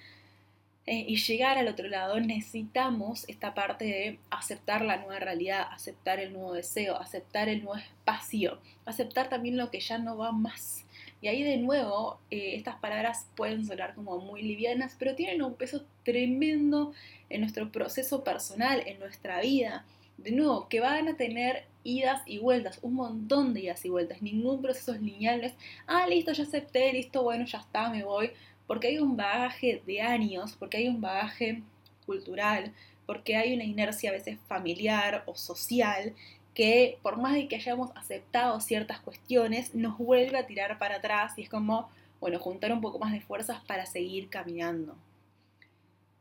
eh, 0.86 1.04
y 1.08 1.16
llegar 1.16 1.58
al 1.58 1.68
otro 1.68 1.88
lado, 1.88 2.20
necesitamos 2.20 3.28
esta 3.28 3.54
parte 3.54 3.84
de 3.84 4.18
aceptar 4.30 4.84
la 4.84 4.98
nueva 4.98 5.18
realidad, 5.18 5.66
aceptar 5.72 6.20
el 6.20 6.32
nuevo 6.32 6.52
deseo, 6.52 6.96
aceptar 6.96 7.48
el 7.48 7.64
nuevo 7.64 7.76
espacio, 7.76 8.60
aceptar 8.84 9.28
también 9.28 9.56
lo 9.56 9.70
que 9.70 9.80
ya 9.80 9.98
no 9.98 10.16
va 10.16 10.30
más. 10.30 10.84
Y 11.20 11.28
ahí 11.28 11.42
de 11.42 11.56
nuevo, 11.56 12.20
eh, 12.30 12.54
estas 12.54 12.76
palabras 12.76 13.26
pueden 13.34 13.66
sonar 13.66 13.94
como 13.94 14.18
muy 14.18 14.42
livianas, 14.42 14.94
pero 14.96 15.16
tienen 15.16 15.42
un 15.42 15.54
peso 15.54 15.84
tremendo 16.04 16.92
en 17.30 17.40
nuestro 17.40 17.72
proceso 17.72 18.22
personal, 18.22 18.82
en 18.86 19.00
nuestra 19.00 19.40
vida. 19.40 19.84
De 20.18 20.30
nuevo, 20.30 20.68
que 20.68 20.80
van 20.80 21.08
a 21.08 21.16
tener 21.16 21.64
idas 21.86 22.22
y 22.26 22.38
vueltas, 22.38 22.80
un 22.82 22.94
montón 22.94 23.54
de 23.54 23.60
idas 23.60 23.84
y 23.84 23.88
vueltas, 23.88 24.20
ningún 24.20 24.60
proceso 24.60 24.92
es 24.92 25.00
lineal, 25.00 25.40
no 25.40 25.46
es, 25.46 25.54
ah, 25.86 26.06
listo, 26.08 26.32
ya 26.32 26.42
acepté, 26.42 26.92
listo, 26.92 27.22
bueno, 27.22 27.44
ya 27.46 27.58
está, 27.58 27.88
me 27.90 28.02
voy, 28.02 28.32
porque 28.66 28.88
hay 28.88 28.98
un 28.98 29.16
bagaje 29.16 29.82
de 29.86 30.02
años, 30.02 30.56
porque 30.58 30.78
hay 30.78 30.88
un 30.88 31.00
bagaje 31.00 31.62
cultural, 32.04 32.72
porque 33.06 33.36
hay 33.36 33.54
una 33.54 33.64
inercia 33.64 34.10
a 34.10 34.14
veces 34.14 34.38
familiar 34.48 35.22
o 35.26 35.36
social 35.36 36.12
que 36.54 36.98
por 37.02 37.18
más 37.18 37.34
de 37.34 37.48
que 37.48 37.56
hayamos 37.56 37.90
aceptado 37.94 38.60
ciertas 38.60 38.98
cuestiones, 39.00 39.74
nos 39.74 39.98
vuelve 39.98 40.38
a 40.38 40.46
tirar 40.46 40.78
para 40.78 40.96
atrás 40.96 41.34
y 41.36 41.42
es 41.42 41.50
como, 41.50 41.90
bueno, 42.18 42.38
juntar 42.40 42.72
un 42.72 42.80
poco 42.80 42.98
más 42.98 43.12
de 43.12 43.20
fuerzas 43.20 43.60
para 43.66 43.84
seguir 43.84 44.30
caminando. 44.30 44.96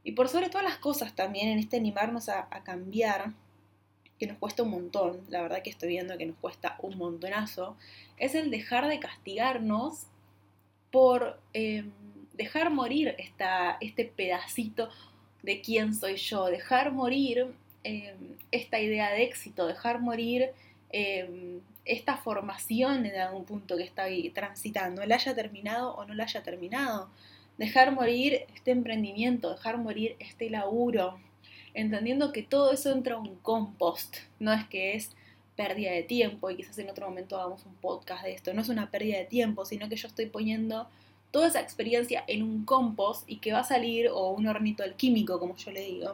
Y 0.03 0.11
por 0.11 0.27
sobre 0.27 0.49
todas 0.49 0.65
las 0.65 0.77
cosas 0.77 1.15
también 1.15 1.47
en 1.47 1.57
este 1.57 1.77
animarnos 1.77 2.27
a 2.27 2.47
cambiar, 2.63 3.31
que 4.19 4.27
nos 4.27 4.37
cuesta 4.37 4.63
un 4.63 4.71
montón, 4.71 5.21
la 5.29 5.41
verdad 5.41 5.61
que 5.61 5.69
estoy 5.69 5.89
viendo 5.89 6.17
que 6.17 6.25
nos 6.25 6.37
cuesta 6.37 6.77
un 6.81 6.97
montonazo, 6.97 7.75
es 8.17 8.35
el 8.35 8.49
dejar 8.49 8.87
de 8.87 8.99
castigarnos 8.99 10.07
por 10.91 11.39
em, 11.53 11.91
dejar 12.33 12.69
morir 12.69 13.15
esta, 13.17 13.77
este 13.81 14.05
pedacito 14.05 14.89
de 15.43 15.61
quién 15.61 15.93
soy 15.93 16.15
yo, 16.15 16.45
dejar 16.45 16.91
morir 16.91 17.53
em, 17.83 18.37
esta 18.51 18.79
idea 18.79 19.11
de 19.11 19.23
éxito, 19.23 19.67
dejar 19.67 19.99
morir 19.99 20.51
em, 20.89 21.59
esta 21.83 22.17
formación 22.17 23.05
en 23.05 23.19
algún 23.19 23.45
punto 23.45 23.77
que 23.77 23.83
estoy 23.83 24.29
transitando, 24.29 25.05
la 25.05 25.15
haya 25.15 25.35
terminado 25.35 25.93
o 25.95 26.05
no 26.05 26.13
la 26.13 26.23
haya 26.23 26.41
terminado, 26.41 27.09
dejar 27.57 27.91
morir 27.91 28.45
este 28.55 28.71
emprendimiento, 28.71 29.51
dejar 29.51 29.77
morir 29.77 30.15
este 30.19 30.49
laburo, 30.49 31.19
entendiendo 31.75 32.31
que 32.31 32.41
todo 32.41 32.71
eso 32.71 32.91
entra 32.91 33.15
en 33.15 33.21
un 33.21 33.35
compost, 33.35 34.17
no 34.39 34.51
es 34.51 34.65
que 34.67 34.95
es 34.95 35.11
pérdida 35.55 35.91
de 35.91 36.03
tiempo 36.03 36.49
y 36.49 36.55
quizás 36.57 36.77
en 36.79 36.89
otro 36.89 37.07
momento 37.07 37.37
hagamos 37.37 37.65
un 37.65 37.75
podcast 37.75 38.23
de 38.23 38.33
esto, 38.33 38.53
no 38.53 38.61
es 38.61 38.69
una 38.69 38.89
pérdida 38.89 39.17
de 39.17 39.25
tiempo, 39.25 39.65
sino 39.65 39.87
que 39.87 39.95
yo 39.95 40.07
estoy 40.07 40.25
poniendo 40.25 40.87
toda 41.31 41.47
esa 41.47 41.61
experiencia 41.61 42.23
en 42.27 42.43
un 42.43 42.65
compost 42.65 43.29
y 43.29 43.37
que 43.37 43.51
va 43.51 43.59
a 43.59 43.63
salir, 43.63 44.07
o 44.09 44.31
un 44.31 44.47
hornito 44.47 44.83
alquímico, 44.83 45.39
como 45.39 45.55
yo 45.57 45.71
le 45.71 45.81
digo, 45.81 46.13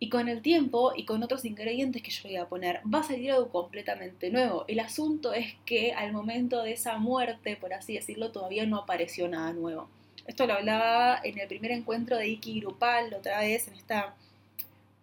y 0.00 0.08
con 0.08 0.28
el 0.28 0.40
tiempo 0.42 0.92
y 0.96 1.04
con 1.04 1.22
otros 1.22 1.44
ingredientes 1.44 2.02
que 2.02 2.10
yo 2.10 2.22
voy 2.24 2.36
a 2.36 2.48
poner, 2.48 2.80
va 2.92 3.00
a 3.00 3.02
salir 3.04 3.32
algo 3.32 3.50
completamente 3.50 4.30
nuevo. 4.30 4.64
El 4.66 4.80
asunto 4.80 5.34
es 5.34 5.54
que 5.66 5.92
al 5.92 6.12
momento 6.12 6.62
de 6.62 6.72
esa 6.72 6.96
muerte, 6.96 7.56
por 7.56 7.74
así 7.74 7.94
decirlo, 7.94 8.32
todavía 8.32 8.64
no 8.64 8.78
apareció 8.78 9.28
nada 9.28 9.52
nuevo. 9.52 9.88
Esto 10.26 10.46
lo 10.46 10.54
hablaba 10.54 11.20
en 11.22 11.38
el 11.38 11.46
primer 11.48 11.70
encuentro 11.72 12.16
de 12.16 12.28
Iki 12.28 12.60
Grupal, 12.60 13.12
otra 13.12 13.40
vez, 13.40 13.68
en 13.68 13.74
esta 13.74 14.14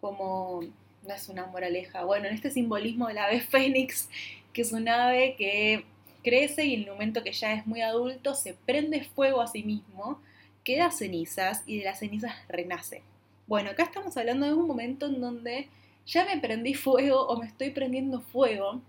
como, 0.08 0.62
no 1.06 1.14
es 1.14 1.30
una 1.30 1.46
moraleja, 1.46 2.06
bueno, 2.06 2.28
en 2.28 2.34
este 2.34 2.52
simbolismo 2.52 3.08
del 3.08 3.18
ave 3.18 3.42
fénix, 3.52 4.10
que 4.54 4.62
es 4.62 4.72
un 4.72 4.88
ave 4.88 5.36
que 5.38 5.86
crece 6.24 6.66
y 6.66 6.74
en 6.76 6.84
el 6.84 6.92
momento 6.92 7.24
que 7.24 7.32
ya 7.32 7.54
es 7.54 7.68
muy 7.68 7.82
adulto 7.82 8.36
se 8.36 8.54
prende 8.54 9.04
fuego 9.04 9.42
a 9.42 9.48
sí 9.48 9.64
mismo, 9.64 10.22
queda 10.64 10.92
cenizas 10.92 11.64
y 11.66 11.80
de 11.80 11.86
las 11.86 12.00
cenizas 12.00 12.34
renace. 12.50 13.04
Bueno, 13.48 13.70
acá 13.70 13.84
estamos 13.84 14.18
hablando 14.18 14.46
de 14.46 14.54
un 14.54 14.68
momento 14.68 15.06
en 15.06 15.22
donde 15.22 15.70
ya 16.06 16.26
me 16.26 16.38
prendí 16.38 16.74
fuego 16.74 17.28
o 17.28 17.40
me 17.40 17.48
estoy 17.48 17.72
prendiendo 17.72 18.22
fuego 18.22 18.82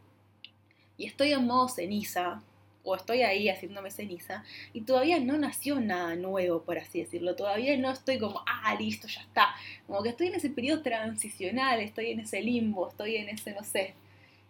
y 0.96 1.06
estoy 1.06 1.32
en 1.32 1.46
modo 1.46 1.68
ceniza, 1.68 2.42
o 2.88 2.97
estoy 2.97 3.23
ahí 3.23 3.49
haciéndome 3.49 3.90
ceniza 3.90 4.45
y 4.73 4.83
todavía 4.83 5.21
no 5.21 5.37
nació 5.37 5.80
nada 5.80 6.16
nuevo, 6.16 6.62
por 6.62 6.78
así 6.78 7.00
decirlo. 7.00 7.37
Todavía 7.37 7.76
no 7.76 7.90
estoy 7.90 8.18
como, 8.18 8.42
ah, 8.47 8.75
listo, 8.78 9.07
ya 9.09 9.21
está. 9.21 9.54
Como 9.87 10.02
que 10.02 10.11
estoy 10.11 10.28
en 10.28 10.35
ese 10.35 10.50
periodo 10.50 10.83
transicional, 10.83 11.80
estoy 11.80 12.11
en 12.12 12.21
ese 12.21 12.40
limbo, 12.42 12.88
estoy 12.88 13.16
en 13.16 13.28
ese, 13.28 13.52
no 13.52 13.62
sé, 13.64 13.95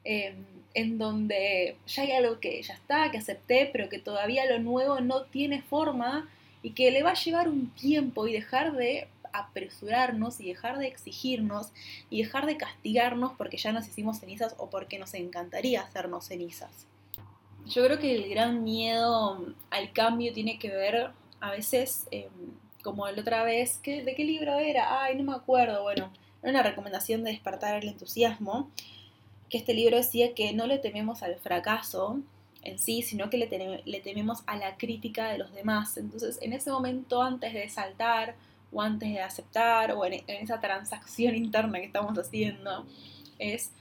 em, 0.05 0.45
en 0.75 0.99
donde 0.99 1.77
ya 1.87 2.03
hay 2.03 2.13
algo 2.13 2.39
que 2.41 2.63
ya 2.63 2.75
está, 2.75 3.11
que 3.11 3.19
acepté, 3.19 3.69
pero 3.73 3.89
que 3.89 3.99
todavía 3.99 4.47
lo 4.47 4.59
nuevo 4.61 5.01
no 5.01 5.25
tiene 5.25 5.63
forma 5.63 6.29
y 6.63 6.71
que 6.71 6.91
le 6.91 7.03
va 7.03 7.11
a 7.11 7.15
llevar 7.15 7.49
un 7.49 7.71
tiempo 7.71 8.27
y 8.29 8.33
dejar 8.33 8.73
de 8.75 9.09
apresurarnos 9.33 10.41
y 10.41 10.49
dejar 10.49 10.79
de 10.79 10.87
exigirnos 10.87 11.69
y 12.11 12.23
dejar 12.23 12.47
de 12.47 12.57
castigarnos 12.57 13.33
porque 13.37 13.57
ya 13.57 13.73
nos 13.73 13.87
hicimos 13.87 14.21
cenizas 14.21 14.55
o 14.59 14.71
porque 14.71 14.99
nos 14.99 15.15
encantaría 15.15 15.83
hacernos 15.83 16.27
cenizas. 16.27 16.87
Yo 17.69 17.85
creo 17.85 17.99
que 17.99 18.15
el 18.15 18.31
gran 18.31 18.65
miedo 18.65 19.55
al 19.71 19.93
cambio 19.93 20.33
tiene 20.33 20.59
que 20.59 20.71
ver 20.71 21.11
a 21.41 21.51
veces, 21.51 22.09
em, 22.11 22.31
como 22.83 23.07
la 23.09 23.21
otra 23.21 23.43
vez, 23.45 23.83
¿de 23.83 24.15
qué 24.17 24.25
libro 24.25 24.59
era? 24.59 25.03
Ay, 25.03 25.17
no 25.17 25.25
me 25.25 25.35
acuerdo. 25.35 25.83
Bueno, 25.83 26.11
era 26.43 26.51
una 26.51 26.63
recomendación 26.63 27.25
de 27.25 27.31
despertar 27.31 27.83
el 27.83 27.89
entusiasmo, 27.89 28.71
que 29.51 29.59
este 29.59 29.75
libro 29.75 29.99
decía 29.99 30.35
que 30.35 30.53
no 30.55 30.67
le 30.67 30.79
tememos 30.79 31.23
al 31.23 31.37
fracaso 31.37 32.21
en 32.63 32.79
sí, 32.79 33.03
sino 33.03 33.29
que 33.29 33.37
le, 33.37 33.83
le 33.85 34.01
tememos 34.01 34.43
a 34.47 34.57
la 34.57 34.79
crítica 34.79 35.29
de 35.31 35.39
los 35.39 35.53
demás. 35.53 35.99
Entonces, 35.99 36.39
en 36.41 36.55
ese 36.55 36.71
momento, 36.71 37.23
antes 37.23 37.53
de 37.53 37.69
saltar 37.69 38.37
o 38.73 38.81
antes 38.81 39.11
de 39.11 39.21
aceptar 39.21 39.93
o 39.93 40.07
en, 40.07 40.15
en 40.27 40.43
esa 40.43 40.59
transacción 40.59 41.35
interna 41.45 41.81
que 41.81 41.87
estamos 41.87 42.19
haciendo, 42.19 42.87
es 43.39 43.73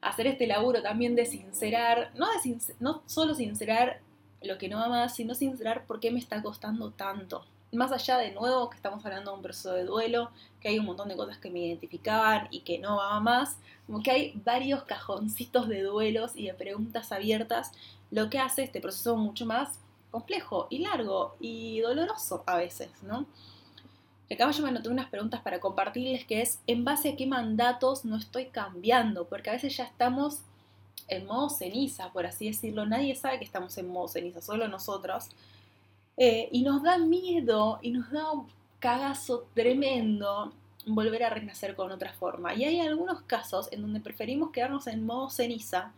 hacer 0.00 0.26
este 0.26 0.46
laburo 0.46 0.82
también 0.82 1.14
de 1.16 1.26
sincerar, 1.26 2.12
no, 2.14 2.26
de 2.26 2.58
no 2.80 3.02
solo 3.06 3.34
sincerar 3.34 4.00
lo 4.42 4.58
que 4.58 4.68
no 4.68 4.78
va 4.78 4.88
más, 4.88 5.16
sino 5.16 5.34
sincerar 5.34 5.84
por 5.86 6.00
qué 6.00 6.10
me 6.10 6.18
está 6.18 6.42
costando 6.42 6.90
tanto. 6.90 7.44
Más 7.72 7.92
allá 7.92 8.16
de 8.16 8.30
nuevo 8.30 8.70
que 8.70 8.76
estamos 8.76 9.04
hablando 9.04 9.30
de 9.30 9.36
un 9.36 9.42
proceso 9.42 9.72
de 9.72 9.84
duelo, 9.84 10.30
que 10.60 10.68
hay 10.68 10.78
un 10.78 10.86
montón 10.86 11.08
de 11.08 11.16
cosas 11.16 11.38
que 11.38 11.50
me 11.50 11.60
identificaban 11.60 12.48
y 12.50 12.60
que 12.60 12.78
no 12.78 12.96
va 12.96 13.20
más, 13.20 13.58
como 13.86 14.02
que 14.02 14.10
hay 14.10 14.32
varios 14.44 14.84
cajoncitos 14.84 15.68
de 15.68 15.82
duelos 15.82 16.32
y 16.34 16.46
de 16.46 16.54
preguntas 16.54 17.12
abiertas, 17.12 17.72
lo 18.10 18.30
que 18.30 18.38
hace 18.38 18.62
este 18.62 18.80
proceso 18.80 19.16
mucho 19.16 19.44
más 19.44 19.80
complejo 20.10 20.66
y 20.70 20.78
largo 20.78 21.36
y 21.40 21.80
doloroso 21.80 22.42
a 22.46 22.56
veces, 22.56 22.90
¿no? 23.02 23.26
Acá 24.30 24.50
yo 24.50 24.62
me 24.62 24.68
anoté 24.68 24.90
unas 24.90 25.08
preguntas 25.08 25.40
para 25.40 25.58
compartirles 25.58 26.24
que 26.26 26.42
es 26.42 26.60
en 26.66 26.84
base 26.84 27.10
a 27.10 27.16
qué 27.16 27.26
mandatos 27.26 28.04
no 28.04 28.16
estoy 28.16 28.46
cambiando, 28.46 29.26
porque 29.26 29.50
a 29.50 29.54
veces 29.54 29.76
ya 29.76 29.84
estamos 29.84 30.42
en 31.08 31.26
modo 31.26 31.48
ceniza, 31.48 32.12
por 32.12 32.26
así 32.26 32.46
decirlo, 32.46 32.84
nadie 32.84 33.14
sabe 33.14 33.38
que 33.38 33.44
estamos 33.44 33.76
en 33.78 33.88
modo 33.88 34.08
ceniza, 34.08 34.42
solo 34.42 34.68
nosotros. 34.68 35.28
Eh, 36.18 36.48
y 36.52 36.62
nos 36.62 36.82
da 36.82 36.98
miedo 36.98 37.78
y 37.80 37.92
nos 37.92 38.10
da 38.10 38.32
un 38.32 38.48
cagazo 38.80 39.46
tremendo 39.54 40.52
volver 40.86 41.22
a 41.24 41.30
renacer 41.30 41.74
con 41.74 41.90
otra 41.90 42.12
forma. 42.12 42.54
Y 42.54 42.64
hay 42.64 42.80
algunos 42.80 43.22
casos 43.22 43.68
en 43.72 43.82
donde 43.82 44.00
preferimos 44.00 44.50
quedarnos 44.50 44.86
en 44.86 45.06
modo 45.06 45.30
ceniza 45.30 45.92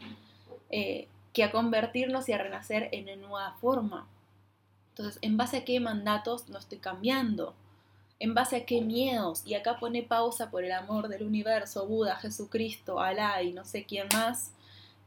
eh, 0.70 1.08
que 1.32 1.44
a 1.44 1.50
convertirnos 1.50 2.28
y 2.28 2.32
a 2.32 2.38
renacer 2.38 2.88
en 2.92 3.04
una 3.04 3.16
nueva 3.16 3.56
forma. 3.60 4.06
Entonces, 4.90 5.18
¿en 5.22 5.36
base 5.36 5.58
a 5.58 5.64
qué 5.64 5.80
mandatos 5.80 6.48
no 6.48 6.58
estoy 6.58 6.78
cambiando? 6.78 7.54
En 8.20 8.34
base 8.34 8.56
a 8.56 8.66
qué 8.66 8.82
miedos, 8.82 9.42
y 9.46 9.54
acá 9.54 9.78
pone 9.78 10.02
pausa 10.02 10.50
por 10.50 10.62
el 10.62 10.72
amor 10.72 11.08
del 11.08 11.22
universo, 11.22 11.86
Buda, 11.86 12.16
Jesucristo, 12.16 13.00
Alá 13.00 13.42
y 13.42 13.52
no 13.52 13.64
sé 13.64 13.84
quién 13.84 14.06
más, 14.12 14.52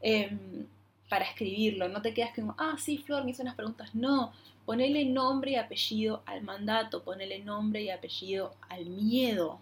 em, 0.01 0.65
para 1.09 1.25
escribirlo. 1.25 1.87
No 1.89 2.01
te 2.01 2.13
quedas 2.13 2.31
como, 2.33 2.55
ah, 2.57 2.75
sí, 2.79 2.97
Flor, 2.97 3.23
me 3.23 3.31
hizo 3.31 3.43
unas 3.43 3.55
preguntas. 3.55 3.93
No, 3.93 4.33
ponele 4.65 5.05
nombre 5.05 5.51
y 5.51 5.55
apellido 5.55 6.23
al 6.25 6.41
mandato, 6.41 7.03
ponele 7.03 7.39
nombre 7.39 7.83
y 7.83 7.91
apellido 7.91 8.55
al 8.67 8.87
miedo. 8.87 9.59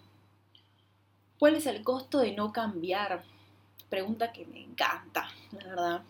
¿Cuál 1.37 1.55
es 1.55 1.65
el 1.65 1.83
costo 1.83 2.19
de 2.19 2.31
no 2.31 2.53
cambiar? 2.53 3.23
Pregunta 3.89 4.31
que 4.31 4.45
me 4.45 4.61
encanta, 4.61 5.29
la 5.51 5.67
verdad. 5.67 6.01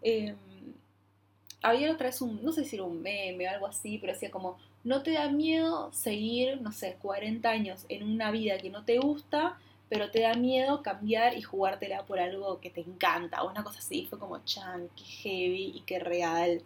Em, 0.00 0.36
había 1.62 1.92
otra 1.92 2.06
vez 2.06 2.22
un, 2.22 2.42
no 2.42 2.50
sé 2.52 2.64
si 2.64 2.76
era 2.76 2.84
un 2.84 3.02
meme 3.02 3.46
o 3.46 3.50
algo 3.50 3.66
así, 3.66 3.98
pero 3.98 4.14
decía 4.14 4.30
como, 4.30 4.58
no 4.84 5.02
te 5.02 5.12
da 5.12 5.28
miedo 5.28 5.92
seguir, 5.92 6.60
no 6.60 6.72
sé, 6.72 6.96
40 7.00 7.48
años 7.48 7.86
en 7.88 8.02
una 8.02 8.30
vida 8.30 8.58
que 8.58 8.70
no 8.70 8.84
te 8.84 8.98
gusta, 8.98 9.58
pero 9.88 10.10
te 10.10 10.22
da 10.22 10.34
miedo 10.34 10.82
cambiar 10.82 11.36
y 11.36 11.42
jugártela 11.42 12.04
por 12.04 12.18
algo 12.18 12.60
que 12.60 12.70
te 12.70 12.80
encanta, 12.80 13.42
o 13.42 13.50
una 13.50 13.62
cosa 13.62 13.78
así, 13.78 14.06
fue 14.06 14.18
como, 14.18 14.42
chan, 14.44 14.88
qué 14.96 15.04
heavy 15.04 15.72
y 15.74 15.80
qué 15.82 15.98
real 15.98 16.62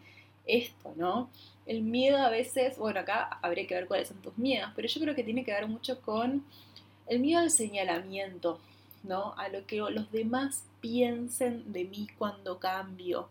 esto, 0.47 0.95
¿no? 0.97 1.29
El 1.67 1.83
miedo 1.83 2.19
a 2.19 2.31
veces, 2.31 2.79
bueno, 2.79 3.01
acá 3.01 3.39
habría 3.43 3.67
que 3.67 3.75
ver 3.75 3.89
cuáles 3.89 4.09
son 4.09 4.23
tus 4.23 4.39
miedos, 4.39 4.71
pero 4.77 4.87
yo 4.87 5.01
creo 5.01 5.15
que 5.15 5.25
tiene 5.25 5.45
que 5.45 5.53
ver 5.53 5.67
mucho 5.67 6.01
con 6.01 6.45
el 7.09 7.19
miedo 7.19 7.41
al 7.41 7.51
señalamiento, 7.51 8.61
¿no? 9.03 9.35
A 9.37 9.49
lo 9.49 9.67
que 9.67 9.77
los 9.79 10.11
demás 10.13 10.65
piensen 10.81 11.73
de 11.73 11.85
mí 11.85 12.07
cuando 12.17 12.61
cambio, 12.61 13.29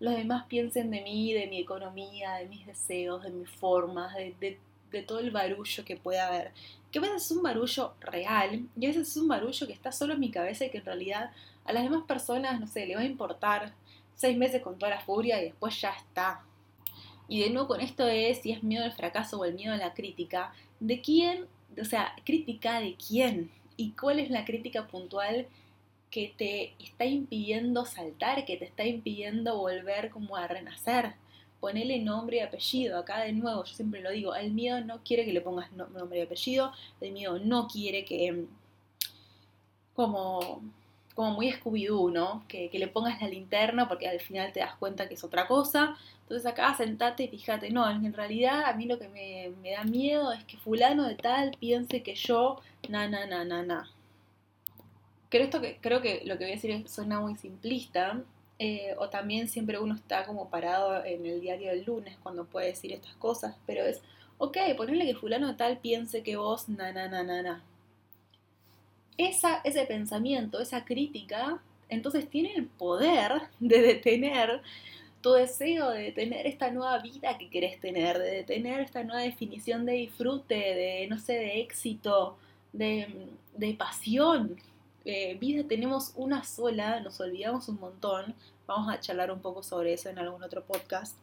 los 0.00 0.14
demás 0.14 0.44
piensen 0.48 0.90
de 0.90 1.02
mí, 1.02 1.32
de 1.32 1.46
mi 1.48 1.58
economía, 1.58 2.34
de 2.34 2.46
mis 2.46 2.66
deseos, 2.66 3.22
de 3.22 3.30
mis 3.30 3.50
formas, 3.50 4.14
de, 4.14 4.58
todo 5.06 5.18
el 5.18 5.30
barullo 5.30 5.84
que 5.84 5.96
pueda 5.96 6.28
haber. 6.28 6.52
Que 6.90 6.98
a 6.98 7.02
veces 7.02 7.24
es 7.24 7.30
un 7.32 7.42
barullo 7.42 7.94
real 8.00 8.66
y 8.76 8.86
a 8.86 8.88
veces 8.88 9.08
es 9.08 9.16
un 9.16 9.28
barullo 9.28 9.66
que 9.66 9.72
está 9.72 9.92
solo 9.92 10.14
en 10.14 10.20
mi 10.20 10.30
cabeza 10.30 10.64
y 10.64 10.70
que 10.70 10.78
en 10.78 10.84
realidad 10.84 11.30
a 11.64 11.72
las 11.72 11.82
demás 11.82 12.04
personas, 12.06 12.58
no 12.60 12.66
sé, 12.66 12.86
le 12.86 12.94
va 12.94 13.02
a 13.02 13.04
importar 13.04 13.74
seis 14.14 14.36
meses 14.36 14.62
con 14.62 14.78
toda 14.78 14.90
la 14.90 15.00
furia 15.00 15.40
y 15.40 15.46
después 15.46 15.78
ya 15.80 15.90
está. 15.90 16.42
Y 17.28 17.40
de 17.40 17.50
nuevo 17.50 17.68
con 17.68 17.80
esto 17.80 18.06
es 18.06 18.40
si 18.40 18.52
es 18.52 18.62
miedo 18.62 18.84
al 18.84 18.92
fracaso 18.92 19.38
o 19.38 19.44
el 19.44 19.54
miedo 19.54 19.74
a 19.74 19.76
la 19.76 19.92
crítica, 19.92 20.52
¿de 20.80 21.00
quién? 21.02 21.46
O 21.80 21.84
sea, 21.84 22.14
crítica 22.24 22.80
de 22.80 22.96
quién 22.96 23.50
y 23.76 23.90
cuál 23.92 24.18
es 24.18 24.30
la 24.30 24.44
crítica 24.44 24.86
puntual 24.86 25.46
que 26.10 26.34
te 26.36 26.74
está 26.82 27.04
impidiendo 27.04 27.84
saltar, 27.84 28.44
que 28.44 28.56
te 28.56 28.64
está 28.64 28.84
impidiendo 28.84 29.58
volver 29.58 30.10
como 30.10 30.36
a 30.36 30.46
renacer. 30.46 31.14
Ponele 31.60 31.98
nombre 31.98 32.38
y 32.38 32.40
apellido. 32.40 32.98
Acá 32.98 33.20
de 33.20 33.32
nuevo, 33.32 33.64
yo 33.64 33.74
siempre 33.74 34.00
lo 34.00 34.10
digo, 34.10 34.34
el 34.34 34.52
miedo 34.52 34.80
no 34.80 35.02
quiere 35.02 35.24
que 35.24 35.32
le 35.32 35.40
pongas 35.40 35.72
nombre 35.72 36.20
y 36.20 36.22
apellido, 36.22 36.72
el 37.00 37.12
miedo 37.12 37.38
no 37.38 37.66
quiere 37.66 38.04
que, 38.04 38.46
como, 39.94 40.62
como 41.14 41.32
muy 41.32 41.50
Scooby-Doo, 41.52 42.12
¿no? 42.12 42.44
Que, 42.48 42.70
le 42.72 42.88
pongas 42.88 43.20
la 43.20 43.28
linterna 43.28 43.88
porque 43.88 44.08
al 44.08 44.20
final 44.20 44.52
te 44.52 44.60
das 44.60 44.76
cuenta 44.76 45.08
que 45.08 45.14
es 45.14 45.24
otra 45.24 45.46
cosa. 45.48 45.96
Entonces 46.22 46.46
acá 46.46 46.74
sentate 46.74 47.24
y 47.24 47.28
fíjate, 47.28 47.70
no, 47.70 47.90
en 47.90 48.12
realidad 48.12 48.64
a 48.64 48.74
mí 48.74 48.86
lo 48.86 48.98
que 48.98 49.08
me, 49.08 49.50
me 49.62 49.72
da 49.72 49.84
miedo 49.84 50.32
es 50.32 50.44
que 50.44 50.56
fulano 50.58 51.08
de 51.08 51.16
tal 51.16 51.56
piense 51.58 52.02
que 52.02 52.14
yo, 52.14 52.60
na, 52.88 53.08
na, 53.08 53.26
na, 53.26 53.44
na, 53.44 53.62
na 53.62 53.90
creo, 55.28 55.44
esto 55.44 55.60
que, 55.60 55.78
creo 55.80 56.00
que 56.00 56.22
lo 56.24 56.38
que 56.38 56.44
voy 56.44 56.52
a 56.52 56.56
decir 56.56 56.88
suena 56.88 57.20
muy 57.20 57.36
simplista, 57.36 58.22
eh, 58.58 58.94
o 58.98 59.08
también 59.08 59.48
siempre 59.48 59.78
uno 59.78 59.94
está 59.94 60.26
como 60.26 60.50
parado 60.50 61.04
en 61.04 61.24
el 61.24 61.40
diario 61.40 61.68
del 61.70 61.84
lunes 61.84 62.16
cuando 62.22 62.44
puede 62.44 62.68
decir 62.68 62.92
estas 62.92 63.14
cosas, 63.14 63.56
pero 63.66 63.84
es, 63.84 64.00
ok, 64.38 64.56
ponerle 64.76 65.06
que 65.06 65.14
fulano 65.14 65.56
tal 65.56 65.78
piense 65.78 66.22
que 66.22 66.36
vos, 66.36 66.68
na, 66.68 66.92
na, 66.92 67.08
na, 67.08 67.22
na, 67.22 67.42
na. 67.42 67.64
Esa, 69.16 69.60
ese 69.64 69.84
pensamiento, 69.86 70.60
esa 70.60 70.84
crítica, 70.84 71.60
entonces 71.88 72.28
tiene 72.28 72.54
el 72.54 72.66
poder 72.66 73.42
de 73.60 73.80
detener 73.80 74.62
tu 75.20 75.32
deseo 75.32 75.90
de 75.90 76.12
tener 76.12 76.46
esta 76.46 76.70
nueva 76.70 76.98
vida 77.00 77.36
que 77.38 77.50
querés 77.50 77.80
tener, 77.80 78.18
de 78.18 78.44
tener 78.44 78.80
esta 78.80 79.02
nueva 79.02 79.22
definición 79.22 79.84
de 79.84 79.94
disfrute, 79.94 80.54
de, 80.54 81.06
no 81.08 81.18
sé, 81.18 81.34
de 81.34 81.60
éxito, 81.60 82.36
de, 82.72 83.28
de 83.56 83.74
pasión. 83.74 84.56
Eh, 85.04 85.36
vida 85.40 85.64
tenemos 85.66 86.12
una 86.16 86.44
sola, 86.44 87.00
nos 87.00 87.20
olvidamos 87.20 87.68
un 87.68 87.80
montón, 87.80 88.34
vamos 88.66 88.92
a 88.92 89.00
charlar 89.00 89.30
un 89.30 89.40
poco 89.40 89.62
sobre 89.62 89.94
eso 89.94 90.08
en 90.08 90.18
algún 90.18 90.42
otro 90.42 90.64
podcast, 90.64 91.16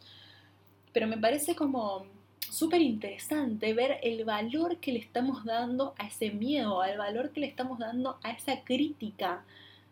pero 0.92 1.08
me 1.08 1.18
parece 1.18 1.56
como 1.56 2.06
súper 2.40 2.82
interesante 2.82 3.74
ver 3.74 4.00
el 4.02 4.24
valor 4.26 4.78
que 4.78 4.92
le 4.92 5.00
estamos 5.00 5.44
dando 5.46 5.94
a 5.98 6.08
ese 6.08 6.32
miedo, 6.32 6.82
al 6.82 6.98
valor 6.98 7.32
que 7.32 7.42
le 7.42 7.48
estamos 7.48 7.80
dando 7.80 8.18
a 8.24 8.32
esa 8.32 8.64
crítica, 8.64 9.44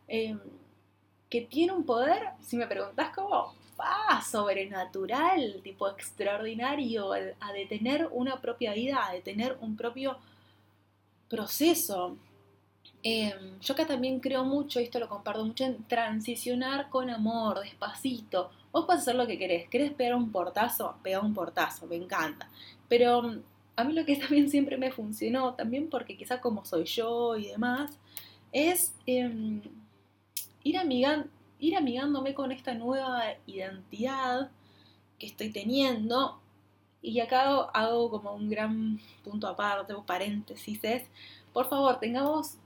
eh, 0.07 0.37
que 1.29 1.41
tiene 1.41 1.73
un 1.73 1.85
poder, 1.85 2.29
si 2.41 2.57
me 2.57 2.67
preguntas 2.67 3.11
cómo, 3.13 3.53
sobrenatural, 4.23 5.61
tipo 5.63 5.89
extraordinario, 5.89 7.11
a 7.13 7.53
detener 7.53 8.07
una 8.11 8.39
propia 8.39 8.73
vida, 8.73 9.05
a 9.05 9.13
detener 9.13 9.57
un 9.61 9.75
propio 9.75 10.17
proceso. 11.29 12.17
Em, 13.03 13.59
yo 13.59 13.73
acá 13.73 13.85
también 13.85 14.19
creo 14.19 14.45
mucho, 14.45 14.79
y 14.79 14.83
esto 14.83 14.99
lo 14.99 15.09
comparto 15.09 15.45
mucho, 15.45 15.65
en 15.65 15.83
transicionar 15.83 16.89
con 16.89 17.09
amor, 17.09 17.59
despacito. 17.59 18.49
Vos 18.71 18.85
podés 18.85 19.01
hacer 19.01 19.15
lo 19.15 19.27
que 19.27 19.37
querés. 19.37 19.69
¿Querés 19.69 19.91
pegar 19.93 20.15
un 20.15 20.31
portazo? 20.31 20.95
Pega 21.03 21.19
un 21.19 21.33
portazo, 21.33 21.85
me 21.87 21.95
encanta. 21.97 22.49
Pero 22.87 23.21
mm, 23.23 23.41
a 23.75 23.83
mí 23.83 23.93
lo 23.93 24.05
que 24.05 24.15
también 24.17 24.49
siempre 24.49 24.77
me 24.77 24.91
funcionó, 24.91 25.53
también 25.55 25.89
porque 25.89 26.17
quizá 26.17 26.41
como 26.41 26.65
soy 26.65 26.85
yo 26.85 27.35
y 27.35 27.47
demás, 27.47 27.99
es 28.51 28.95
em, 29.05 29.61
ir 30.63 30.77
amigando 30.77 31.27
ir 31.63 31.77
amigándome 31.77 32.33
con 32.33 32.51
esta 32.51 32.73
nueva 32.73 33.23
identidad 33.47 34.51
que 35.17 35.27
estoy 35.27 35.49
teniendo. 35.49 36.39
Y 37.01 37.19
acá 37.21 37.43
hago, 37.73 38.09
como 38.09 38.33
un 38.33 38.49
gran 38.49 38.99
punto 39.23 39.47
aparte 39.47 39.93
o 39.93 40.03
paréntesis, 40.05 40.79
es, 40.83 41.03
por 41.53 41.69
favor, 41.69 41.99
tengamos 41.99 42.57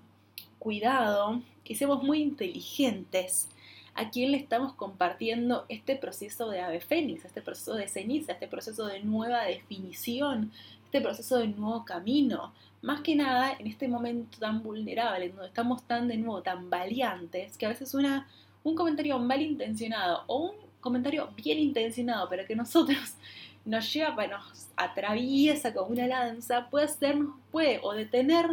cuidado, 0.59 1.41
que 1.63 1.75
seamos 1.75 2.03
muy 2.03 2.21
inteligentes 2.21 3.47
a 3.93 4.09
quién 4.09 4.31
le 4.31 4.37
estamos 4.37 4.73
compartiendo 4.73 5.65
este 5.69 5.95
proceso 5.95 6.49
de 6.49 6.61
ave 6.61 6.79
fénix, 6.79 7.25
este 7.25 7.41
proceso 7.41 7.73
de 7.73 7.87
ceniza, 7.87 8.33
este 8.33 8.47
proceso 8.47 8.85
de 8.85 9.01
nueva 9.01 9.43
definición, 9.43 10.51
este 10.85 11.01
proceso 11.01 11.39
de 11.39 11.47
nuevo 11.47 11.83
camino. 11.83 12.53
Más 12.83 13.01
que 13.01 13.15
nada 13.15 13.53
en 13.57 13.65
este 13.65 13.87
momento 13.87 14.37
tan 14.39 14.61
vulnerable, 14.61 15.29
donde 15.29 15.47
estamos 15.47 15.83
tan 15.83 16.07
de 16.07 16.17
nuevo, 16.17 16.43
tan 16.43 16.69
valiantes, 16.69 17.57
que 17.57 17.65
a 17.65 17.69
veces 17.69 17.93
una 17.95 18.27
un 18.67 18.75
comentario 18.75 19.17
malintencionado 19.17 20.23
o 20.27 20.49
un 20.49 20.55
comentario 20.81 21.29
bien 21.35 21.57
intencionado, 21.57 22.27
pero 22.29 22.45
que 22.45 22.55
nosotros 22.55 23.15
nos 23.65 23.91
lleva, 23.93 24.27
nos 24.27 24.67
atraviesa 24.75 25.73
como 25.73 25.91
una 25.91 26.07
lanza, 26.07 26.69
puede 26.69 26.85
hacernos, 26.85 27.35
puede 27.51 27.79
o 27.81 27.93
detener 27.93 28.45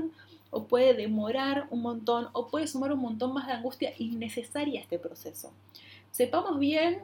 o 0.55 0.65
puede 0.65 0.95
demorar 0.95 1.67
un 1.71 1.83
montón 1.83 2.29
o 2.33 2.47
puede 2.47 2.67
sumar 2.67 2.93
un 2.93 3.01
montón 3.01 3.33
más 3.35 3.47
de 3.47 3.55
angustia 3.55 3.93
innecesaria 3.99 4.81
a 4.81 4.83
este 4.83 4.99
proceso. 4.99 5.53
Sepamos 6.13 6.59
bien 6.59 7.03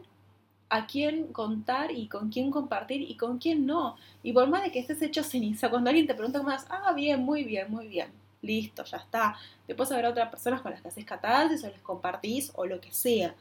a 0.69 0.87
quién 0.87 1.27
contar 1.33 1.91
y 1.91 2.07
con 2.07 2.31
quién 2.31 2.51
compartir 2.51 3.03
y 3.03 3.17
con 3.17 3.39
quién 3.39 3.67
no. 3.67 3.97
Y 4.23 4.33
por 4.33 4.49
más 4.49 4.63
de 4.63 4.71
que 4.71 4.79
estés 4.79 5.03
hecho 5.03 5.25
ceniza, 5.25 5.69
cuando 5.69 5.91
alguien 5.91 6.07
te 6.07 6.15
pregunta 6.15 6.43
más, 6.43 6.65
ah, 6.71 6.93
bien, 6.93 7.21
muy 7.21 7.43
bien, 7.43 7.71
muy 7.71 7.89
bien 7.89 8.09
listo, 8.43 8.85
ya 8.85 8.99
está. 8.99 9.37
Después 9.67 9.91
habrá 9.93 10.11
otras 10.11 10.31
personas 10.31 10.63
con 10.63 10.71
las 10.71 10.81
que 10.81 10.89
haces 10.89 11.05
catarsis 11.05 11.65
o 11.65 11.69
les 11.69 11.81
compartís 11.81 12.53
o 12.55 12.65
lo 12.67 12.81
que 12.81 12.93
sea. 12.93 13.35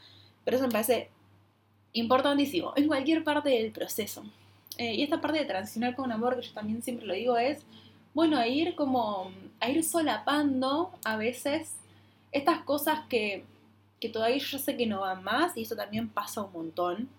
Pero 0.44 0.58
eso 0.58 0.66
me 0.66 0.72
parece 0.72 1.10
importantísimo 1.94 2.74
en 2.76 2.88
cualquier 2.88 3.24
parte 3.24 3.50
del 3.50 3.72
proceso. 3.72 4.24
Eh, 4.78 4.96
y 4.96 5.04
esta 5.04 5.20
parte 5.22 5.40
de 5.40 5.46
transicionar 5.46 5.96
con 5.96 6.12
amor, 6.12 6.36
que 6.36 6.48
yo 6.48 6.54
también 6.54 6.82
siempre 6.82 7.06
lo 7.06 7.14
digo, 7.14 7.38
es, 7.38 7.66
bueno, 8.14 8.38
a 8.38 8.48
ir 8.48 8.76
como, 8.76 9.32
a 9.60 9.70
ir 9.70 9.84
solapando 9.84 10.92
a 11.06 11.18
veces 11.18 11.76
estas 12.32 12.60
cosas 12.62 13.02
que, 13.10 13.46
que 14.00 14.10
todavía 14.10 14.38
yo 14.38 14.60
sé 14.60 14.78
que 14.78 14.86
no 14.86 15.02
van 15.02 15.24
más, 15.24 15.56
y 15.58 15.64
eso 15.64 15.76
también 15.76 16.10
pasa 16.10 16.42
un 16.42 16.54
montón 16.54 17.10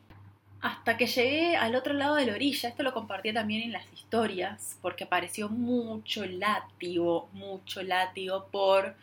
hasta 0.60 0.96
que 0.96 1.06
llegué 1.06 1.56
al 1.56 1.74
otro 1.74 1.94
lado 1.94 2.16
de 2.16 2.26
la 2.26 2.34
orilla. 2.34 2.68
Esto 2.68 2.82
lo 2.82 2.92
compartí 2.92 3.32
también 3.32 3.62
en 3.62 3.72
las 3.72 3.90
historias, 3.92 4.78
porque 4.82 5.04
apareció 5.04 5.48
mucho 5.48 6.26
látigo, 6.26 7.28
mucho 7.32 7.82
látigo 7.82 8.46
por, 8.50 8.94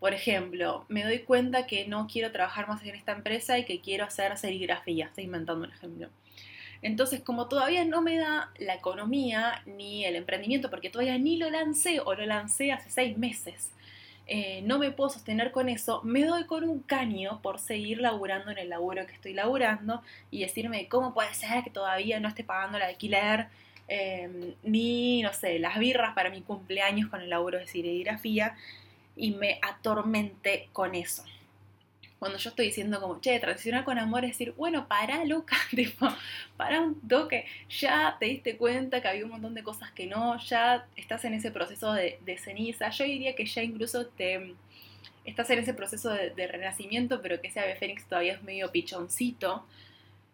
por 0.00 0.12
ejemplo, 0.12 0.84
me 0.88 1.04
doy 1.04 1.20
cuenta 1.20 1.66
que 1.66 1.86
no 1.86 2.06
quiero 2.06 2.30
trabajar 2.30 2.68
más 2.68 2.82
en 2.82 2.94
esta 2.94 3.12
empresa 3.12 3.58
y 3.58 3.64
que 3.64 3.80
quiero 3.80 4.04
hacer 4.04 4.36
serigrafía, 4.36 5.06
estoy 5.06 5.24
inventando 5.24 5.64
un 5.64 5.72
ejemplo. 5.72 6.08
Entonces, 6.82 7.20
como 7.20 7.48
todavía 7.48 7.84
no 7.84 8.02
me 8.02 8.16
da 8.18 8.50
la 8.58 8.74
economía 8.74 9.62
ni 9.66 10.04
el 10.04 10.16
emprendimiento, 10.16 10.70
porque 10.70 10.90
todavía 10.90 11.18
ni 11.18 11.36
lo 11.36 11.50
lancé 11.50 12.00
o 12.00 12.14
lo 12.14 12.24
lancé 12.26 12.72
hace 12.72 12.90
seis 12.90 13.18
meses, 13.18 13.72
eh, 14.26 14.60
no 14.62 14.78
me 14.78 14.90
puedo 14.90 15.10
sostener 15.10 15.52
con 15.52 15.68
eso, 15.68 16.02
me 16.04 16.24
doy 16.24 16.44
con 16.44 16.68
un 16.68 16.80
caño 16.80 17.40
por 17.42 17.58
seguir 17.58 17.98
laburando 18.00 18.50
en 18.50 18.58
el 18.58 18.68
laburo 18.68 19.06
que 19.06 19.14
estoy 19.14 19.32
laburando 19.32 20.02
y 20.30 20.40
decirme 20.40 20.86
cómo 20.88 21.14
puede 21.14 21.32
ser 21.34 21.64
que 21.64 21.70
todavía 21.70 22.20
no 22.20 22.28
esté 22.28 22.44
pagando 22.44 22.76
el 22.76 22.84
alquiler, 22.84 23.46
em, 23.88 24.54
ni, 24.62 25.22
no 25.22 25.32
sé, 25.32 25.58
las 25.58 25.78
birras 25.78 26.14
para 26.14 26.30
mi 26.30 26.42
cumpleaños 26.42 27.08
con 27.08 27.22
el 27.22 27.30
laburo 27.30 27.58
de 27.58 27.66
serigrafía 27.66 28.54
y 29.16 29.32
me 29.32 29.58
atormenté 29.62 30.68
con 30.72 30.94
eso 30.94 31.24
cuando 32.18 32.38
yo 32.38 32.50
estoy 32.50 32.66
diciendo 32.66 33.00
como, 33.00 33.20
che, 33.20 33.38
transicionar 33.38 33.84
con 33.84 33.98
amor 33.98 34.24
es 34.24 34.32
decir, 34.32 34.52
bueno, 34.56 34.88
para 34.88 35.24
loca, 35.24 35.56
tipo, 35.70 36.08
para 36.56 36.80
un 36.80 37.00
toque, 37.08 37.46
ya 37.68 38.16
te 38.18 38.26
diste 38.26 38.56
cuenta 38.56 39.00
que 39.00 39.08
había 39.08 39.24
un 39.24 39.30
montón 39.30 39.54
de 39.54 39.62
cosas 39.62 39.90
que 39.92 40.06
no, 40.06 40.38
ya 40.38 40.86
estás 40.96 41.24
en 41.24 41.34
ese 41.34 41.50
proceso 41.50 41.92
de, 41.92 42.18
ceniza, 42.42 42.90
yo 42.90 43.04
diría 43.04 43.34
que 43.34 43.46
ya 43.46 43.62
incluso 43.62 44.06
te 44.06 44.54
estás 45.24 45.50
en 45.50 45.60
ese 45.60 45.74
proceso 45.74 46.10
de, 46.10 46.30
de 46.30 46.46
renacimiento, 46.46 47.20
pero 47.20 47.40
que 47.40 47.48
ese 47.48 47.60
ave 47.60 47.76
fénix 47.76 48.06
todavía 48.06 48.34
es 48.34 48.42
medio 48.42 48.70
pichoncito, 48.70 49.64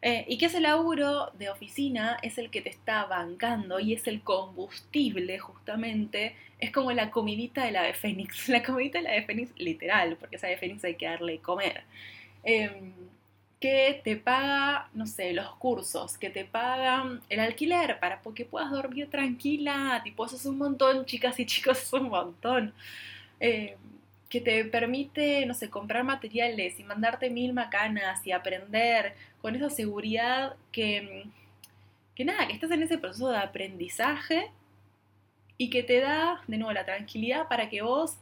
eh, 0.06 0.26
y 0.28 0.36
que 0.36 0.46
ese 0.46 0.60
laburo 0.60 1.30
de 1.38 1.48
oficina 1.48 2.18
es 2.20 2.36
el 2.36 2.50
que 2.50 2.60
te 2.60 2.68
está 2.68 3.06
bancando 3.06 3.80
y 3.80 3.94
es 3.94 4.06
el 4.06 4.20
combustible 4.20 5.38
justamente, 5.38 6.36
es 6.58 6.70
como 6.72 6.92
la 6.92 7.10
comidita 7.10 7.64
de 7.64 7.70
la 7.72 7.84
de 7.84 7.94
Fénix, 7.94 8.48
la 8.50 8.62
comidita 8.62 8.98
de 8.98 9.04
la 9.04 9.12
de 9.12 9.22
Fénix 9.22 9.52
literal, 9.56 10.18
porque 10.18 10.36
esa 10.36 10.48
de 10.48 10.58
Fénix 10.58 10.84
hay 10.84 10.96
que 10.96 11.06
darle 11.06 11.38
comer. 11.38 11.84
Em, 12.42 12.92
que 13.58 14.02
te 14.04 14.16
paga, 14.16 14.90
no 14.92 15.06
sé, 15.06 15.32
los 15.32 15.54
cursos, 15.56 16.18
que 16.18 16.28
te 16.28 16.44
pagan 16.44 17.22
el 17.30 17.40
alquiler 17.40 17.98
para 17.98 18.20
que 18.34 18.44
puedas 18.44 18.70
dormir 18.70 19.08
tranquila, 19.08 20.02
tipo, 20.04 20.26
eso 20.26 20.36
es 20.36 20.44
un 20.44 20.58
montón, 20.58 21.06
chicas 21.06 21.40
y 21.40 21.46
chicos, 21.46 21.82
es 21.82 21.92
un 21.94 22.10
montón. 22.10 22.74
Em, 23.40 23.76
que 24.28 24.40
te 24.40 24.64
permite, 24.66 25.46
no 25.46 25.54
sé, 25.54 25.70
comprar 25.70 26.04
materiales 26.04 26.78
y 26.80 26.84
mandarte 26.84 27.30
mil 27.30 27.52
macanas 27.52 28.26
y 28.26 28.32
aprender 28.32 29.14
con 29.44 29.54
esa 29.54 29.68
seguridad 29.68 30.56
que, 30.72 31.26
que 32.14 32.24
nada, 32.24 32.46
que 32.46 32.54
estás 32.54 32.70
en 32.70 32.82
ese 32.82 32.96
proceso 32.96 33.28
de 33.28 33.36
aprendizaje 33.36 34.50
y 35.58 35.68
que 35.68 35.82
te 35.82 36.00
da, 36.00 36.40
de 36.46 36.56
nuevo, 36.56 36.72
la 36.72 36.86
tranquilidad 36.86 37.46
para 37.46 37.68
que 37.68 37.82
vos 37.82 38.16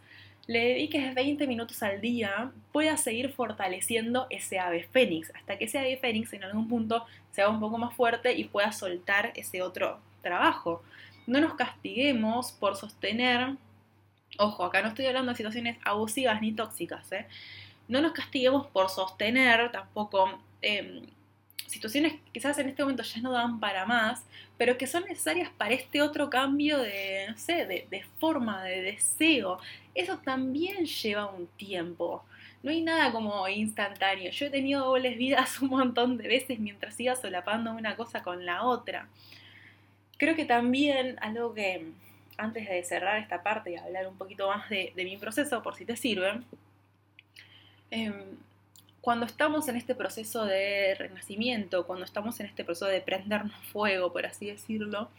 le 0.48 0.58
dediques 0.70 1.14
20 1.14 1.46
minutos 1.46 1.80
al 1.84 2.00
día, 2.00 2.50
puedas 2.72 3.04
seguir 3.04 3.30
fortaleciendo 3.30 4.26
ese 4.30 4.58
ave 4.58 4.82
fénix, 4.82 5.30
hasta 5.36 5.56
que 5.58 5.66
ese 5.66 5.78
ave 5.78 5.96
fénix 5.96 6.32
en 6.32 6.42
algún 6.42 6.66
punto 6.66 7.06
sea 7.30 7.48
un 7.48 7.60
poco 7.60 7.78
más 7.78 7.94
fuerte 7.94 8.32
y 8.32 8.42
pueda 8.42 8.72
soltar 8.72 9.32
ese 9.36 9.62
otro 9.62 10.00
trabajo. 10.22 10.82
No 11.28 11.40
nos 11.40 11.54
castiguemos 11.54 12.50
por 12.50 12.74
sostener 12.74 13.54
Ojo, 14.40 14.64
acá 14.64 14.82
no 14.82 14.88
estoy 14.88 15.06
hablando 15.06 15.30
de 15.30 15.36
situaciones 15.36 15.78
abusivas 15.84 16.40
ni 16.40 16.52
tóxicas, 16.52 17.12
¿eh? 17.12 17.28
No 17.86 18.00
nos 18.00 18.10
castiguemos 18.10 18.66
por 18.66 18.90
sostener 18.90 19.70
tampoco 19.70 20.40
em, 20.62 21.06
situaciones 21.66 22.14
que 22.14 22.32
quizás 22.32 22.58
en 22.58 22.68
este 22.68 22.82
momento 22.82 23.02
ya 23.02 23.20
no 23.20 23.32
dan 23.32 23.60
para 23.60 23.86
más, 23.86 24.24
pero 24.58 24.78
que 24.78 24.86
son 24.86 25.04
necesarias 25.04 25.50
para 25.56 25.74
este 25.74 26.02
otro 26.02 26.30
cambio 26.30 26.78
de, 26.78 27.26
no 27.28 27.36
sé, 27.36 27.66
de, 27.66 27.86
de 27.90 28.04
forma, 28.18 28.62
de 28.62 28.82
deseo. 28.82 29.58
Eso 29.94 30.18
también 30.18 30.86
lleva 30.86 31.26
un 31.26 31.46
tiempo. 31.48 32.24
No 32.62 32.70
hay 32.70 32.80
nada 32.80 33.10
como 33.10 33.48
instantáneo. 33.48 34.30
Yo 34.30 34.46
he 34.46 34.50
tenido 34.50 34.84
dobles 34.84 35.18
vidas 35.18 35.60
un 35.62 35.70
montón 35.70 36.16
de 36.18 36.28
veces 36.28 36.58
mientras 36.58 36.98
iba 37.00 37.16
solapando 37.16 37.72
una 37.72 37.96
cosa 37.96 38.22
con 38.22 38.46
la 38.46 38.64
otra. 38.64 39.08
Creo 40.18 40.36
que 40.36 40.44
también 40.44 41.16
algo 41.20 41.52
que, 41.54 41.86
antes 42.36 42.68
de 42.68 42.84
cerrar 42.84 43.18
esta 43.18 43.42
parte 43.42 43.72
y 43.72 43.76
hablar 43.76 44.06
un 44.06 44.16
poquito 44.16 44.48
más 44.48 44.68
de, 44.68 44.92
mi 44.96 45.16
proceso, 45.16 45.62
por 45.62 45.74
si 45.74 45.84
te 45.84 45.96
sirve, 45.96 46.42
Em, 47.92 48.38
cuando 49.02 49.26
estamos 49.26 49.68
en 49.68 49.76
este 49.76 49.96
proceso 49.96 50.44
de 50.44 50.94
renacimiento, 50.94 51.86
cuando 51.86 52.04
estamos 52.04 52.38
en 52.38 52.46
este 52.46 52.64
proceso 52.64 52.86
de 52.86 53.00
prendernos 53.00 53.52
fuego, 53.72 54.12
por 54.12 54.24
así 54.24 54.46
decirlo, 54.46 55.10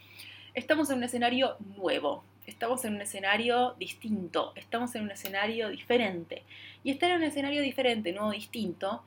estamos 0.54 0.88
en 0.88 0.98
un 0.98 1.04
escenario 1.04 1.56
nuevo, 1.76 2.24
estamos 2.46 2.82
en 2.86 2.94
un 2.94 3.02
escenario 3.02 3.74
distinto, 3.78 4.54
estamos 4.56 4.94
en 4.94 5.02
un 5.02 5.10
escenario 5.10 5.68
diferente. 5.68 6.44
Y 6.82 6.92
estar 6.92 7.10
en 7.10 7.18
un 7.18 7.24
escenario 7.24 7.60
diferente, 7.60 8.10
no 8.12 8.30
distinto, 8.30 9.04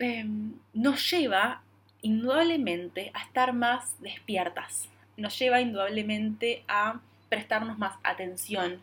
em, 0.00 0.54
nos 0.74 1.08
lleva 1.08 1.62
indudablemente 2.02 3.12
a 3.14 3.22
estar 3.22 3.52
más 3.52 3.94
despiertas, 4.00 4.88
nos 5.16 5.38
lleva 5.38 5.60
indudablemente 5.60 6.64
a 6.66 7.00
prestarnos 7.28 7.78
más 7.78 7.96
atención. 8.02 8.80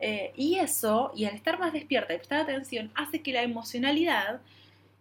Eh, 0.00 0.32
y 0.36 0.56
eso, 0.56 1.12
y 1.14 1.24
al 1.24 1.34
estar 1.34 1.58
más 1.58 1.72
despierta 1.72 2.12
y 2.14 2.18
prestar 2.18 2.40
atención, 2.40 2.90
hace 2.94 3.22
que 3.22 3.32
la 3.32 3.42
emocionalidad 3.42 4.40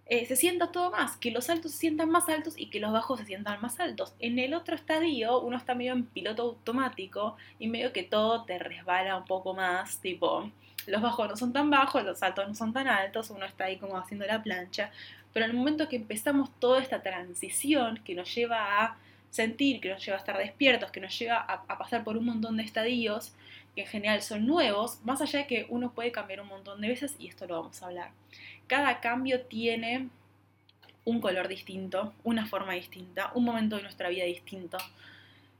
eh, 0.07 0.25
se 0.27 0.35
sienta 0.35 0.71
todo 0.71 0.91
más, 0.91 1.17
que 1.17 1.31
los 1.31 1.49
altos 1.49 1.71
se 1.71 1.79
sientan 1.79 2.09
más 2.11 2.29
altos 2.29 2.53
y 2.57 2.67
que 2.67 2.79
los 2.79 2.93
bajos 2.93 3.19
se 3.19 3.25
sientan 3.25 3.59
más 3.61 3.79
altos. 3.79 4.13
En 4.19 4.37
el 4.37 4.53
otro 4.53 4.75
estadio 4.75 5.39
uno 5.41 5.57
está 5.57 5.73
medio 5.73 5.93
en 5.93 6.05
piloto 6.05 6.43
automático 6.43 7.35
y 7.57 7.67
medio 7.67 7.91
que 7.91 8.03
todo 8.03 8.43
te 8.45 8.59
resbala 8.59 9.17
un 9.17 9.25
poco 9.25 9.53
más, 9.55 9.99
tipo, 9.99 10.49
los 10.85 11.01
bajos 11.01 11.29
no 11.29 11.37
son 11.37 11.53
tan 11.53 11.69
bajos, 11.71 12.03
los 12.03 12.21
altos 12.21 12.47
no 12.47 12.53
son 12.53 12.71
tan 12.71 12.87
altos, 12.87 13.31
uno 13.31 13.45
está 13.45 13.65
ahí 13.65 13.77
como 13.77 13.97
haciendo 13.97 14.27
la 14.27 14.43
plancha, 14.43 14.91
pero 15.33 15.45
en 15.45 15.51
el 15.51 15.57
momento 15.57 15.89
que 15.89 15.95
empezamos 15.95 16.51
toda 16.59 16.81
esta 16.81 17.01
transición 17.01 17.99
que 18.05 18.13
nos 18.13 18.33
lleva 18.33 18.83
a 18.83 18.97
sentir, 19.31 19.81
que 19.81 19.89
nos 19.89 20.05
lleva 20.05 20.17
a 20.17 20.19
estar 20.19 20.37
despiertos, 20.37 20.91
que 20.91 21.01
nos 21.01 21.17
lleva 21.17 21.37
a, 21.37 21.63
a 21.67 21.77
pasar 21.79 22.03
por 22.03 22.15
un 22.15 22.25
montón 22.25 22.57
de 22.57 22.63
estadios, 22.63 23.33
que 23.75 23.81
en 23.81 23.87
general 23.87 24.21
son 24.21 24.47
nuevos, 24.47 24.99
más 25.03 25.21
allá 25.21 25.39
de 25.39 25.47
que 25.47 25.67
uno 25.69 25.93
puede 25.93 26.11
cambiar 26.11 26.41
un 26.41 26.47
montón 26.47 26.81
de 26.81 26.87
veces 26.87 27.15
y 27.19 27.27
esto 27.27 27.45
lo 27.45 27.61
vamos 27.61 27.83
a 27.83 27.87
hablar 27.87 28.11
cada 28.67 28.99
cambio 28.99 29.41
tiene 29.41 30.09
un 31.03 31.21
color 31.21 31.47
distinto, 31.47 32.13
una 32.23 32.45
forma 32.45 32.73
distinta, 32.73 33.31
un 33.35 33.43
momento 33.43 33.75
de 33.75 33.83
nuestra 33.83 34.09
vida 34.09 34.25
distinto. 34.25 34.77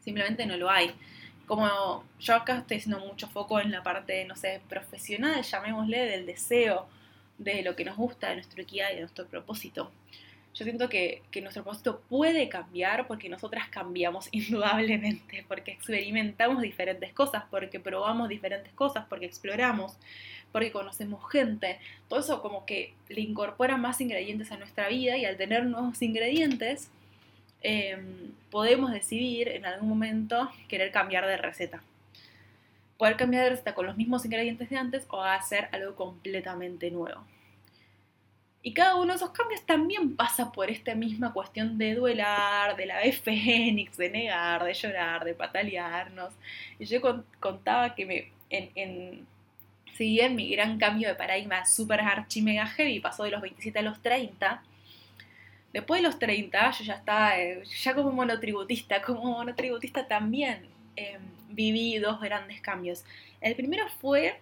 Simplemente 0.00 0.44
no 0.44 0.56
lo 0.56 0.68
hay. 0.68 0.90
Como 1.50 2.04
yo 2.20 2.36
acá 2.36 2.58
estoy 2.58 2.76
haciendo 2.76 3.00
mucho 3.04 3.26
foco 3.26 3.58
en 3.58 3.72
la 3.72 3.82
parte, 3.82 4.24
no 4.24 4.36
sé, 4.36 4.60
profesional, 4.68 5.42
llamémosle, 5.42 6.06
del 6.06 6.24
deseo, 6.24 6.86
de 7.38 7.64
lo 7.64 7.74
que 7.74 7.84
nos 7.84 7.96
gusta, 7.96 8.28
de 8.28 8.36
nuestro 8.36 8.62
Ikigai, 8.62 8.94
de 8.94 9.00
nuestro 9.00 9.26
propósito. 9.26 9.90
Yo 10.54 10.64
siento 10.64 10.88
que, 10.88 11.24
que, 11.32 11.40
nuestro 11.40 11.64
propósito 11.64 12.02
puede 12.08 12.48
cambiar 12.48 13.08
porque 13.08 13.28
nosotras 13.28 13.68
cambiamos 13.68 14.28
indudablemente, 14.30 15.44
porque 15.48 15.72
experimentamos 15.72 16.62
diferentes 16.62 17.12
cosas, 17.12 17.42
porque 17.50 17.80
probamos 17.80 18.28
diferentes 18.28 18.72
cosas, 18.74 19.06
porque 19.08 19.26
exploramos 19.26 19.96
porque 20.52 20.72
conocemos 20.72 21.20
gente, 21.30 21.78
todo 22.08 22.20
eso 22.20 22.42
como 22.42 22.64
que 22.64 22.94
le 23.08 23.20
incorpora 23.20 23.76
más 23.76 24.00
ingredientes 24.00 24.50
a 24.52 24.56
nuestra 24.56 24.88
vida 24.88 25.16
y 25.16 25.24
al 25.24 25.36
tener 25.36 25.64
nuevos 25.64 26.00
ingredientes 26.02 26.90
em, 27.62 28.32
podemos 28.50 28.92
decidir 28.92 29.48
en 29.48 29.66
algún 29.66 29.88
momento 29.88 30.50
querer 30.68 30.90
cambiar 30.90 31.26
de 31.26 31.36
receta. 31.36 31.82
Poder 32.98 33.16
cambiar 33.16 33.44
de 33.44 33.50
receta 33.50 33.74
con 33.74 33.86
los 33.86 33.96
mismos 33.96 34.24
ingredientes 34.24 34.68
de 34.70 34.76
antes 34.76 35.06
o 35.08 35.22
hacer 35.22 35.68
algo 35.72 35.94
completamente 35.94 36.90
nuevo. 36.90 37.24
Y 38.62 38.74
cada 38.74 38.96
uno 38.96 39.12
de 39.12 39.16
esos 39.16 39.30
cambios 39.30 39.64
también 39.64 40.16
pasa 40.16 40.52
por 40.52 40.70
esta 40.70 40.94
misma 40.94 41.32
cuestión 41.32 41.78
de 41.78 41.94
duelar, 41.94 42.76
de 42.76 42.86
la 42.86 42.98
de 42.98 43.12
fénix, 43.12 43.96
de 43.96 44.10
negar, 44.10 44.64
de 44.64 44.74
llorar, 44.74 45.24
de 45.24 45.34
patalearnos. 45.34 46.34
Y 46.78 46.84
yo 46.84 47.00
contaba 47.40 47.94
que 47.94 48.04
me, 48.04 48.32
en 48.50 49.26
bien 50.06 50.34
mi 50.34 50.50
gran 50.50 50.78
cambio 50.78 51.08
de 51.08 51.14
paradigma 51.14 51.66
super 51.66 52.00
archi 52.00 52.42
mega 52.42 52.66
heavy 52.66 53.00
pasó 53.00 53.24
de 53.24 53.30
los 53.30 53.40
27 53.40 53.78
a 53.78 53.82
los 53.82 54.00
30, 54.00 54.62
después 55.72 56.02
de 56.02 56.08
los 56.08 56.18
30 56.18 56.70
yo 56.72 56.84
ya 56.84 56.94
estaba, 56.94 57.38
eh, 57.38 57.62
ya 57.64 57.94
como 57.94 58.10
monotributista, 58.12 59.02
como 59.02 59.22
monotributista 59.24 60.06
también 60.06 60.66
em, 60.96 61.22
viví 61.48 61.98
dos 61.98 62.20
grandes 62.20 62.60
cambios. 62.60 63.04
El 63.40 63.54
primero 63.54 63.88
fue, 64.00 64.40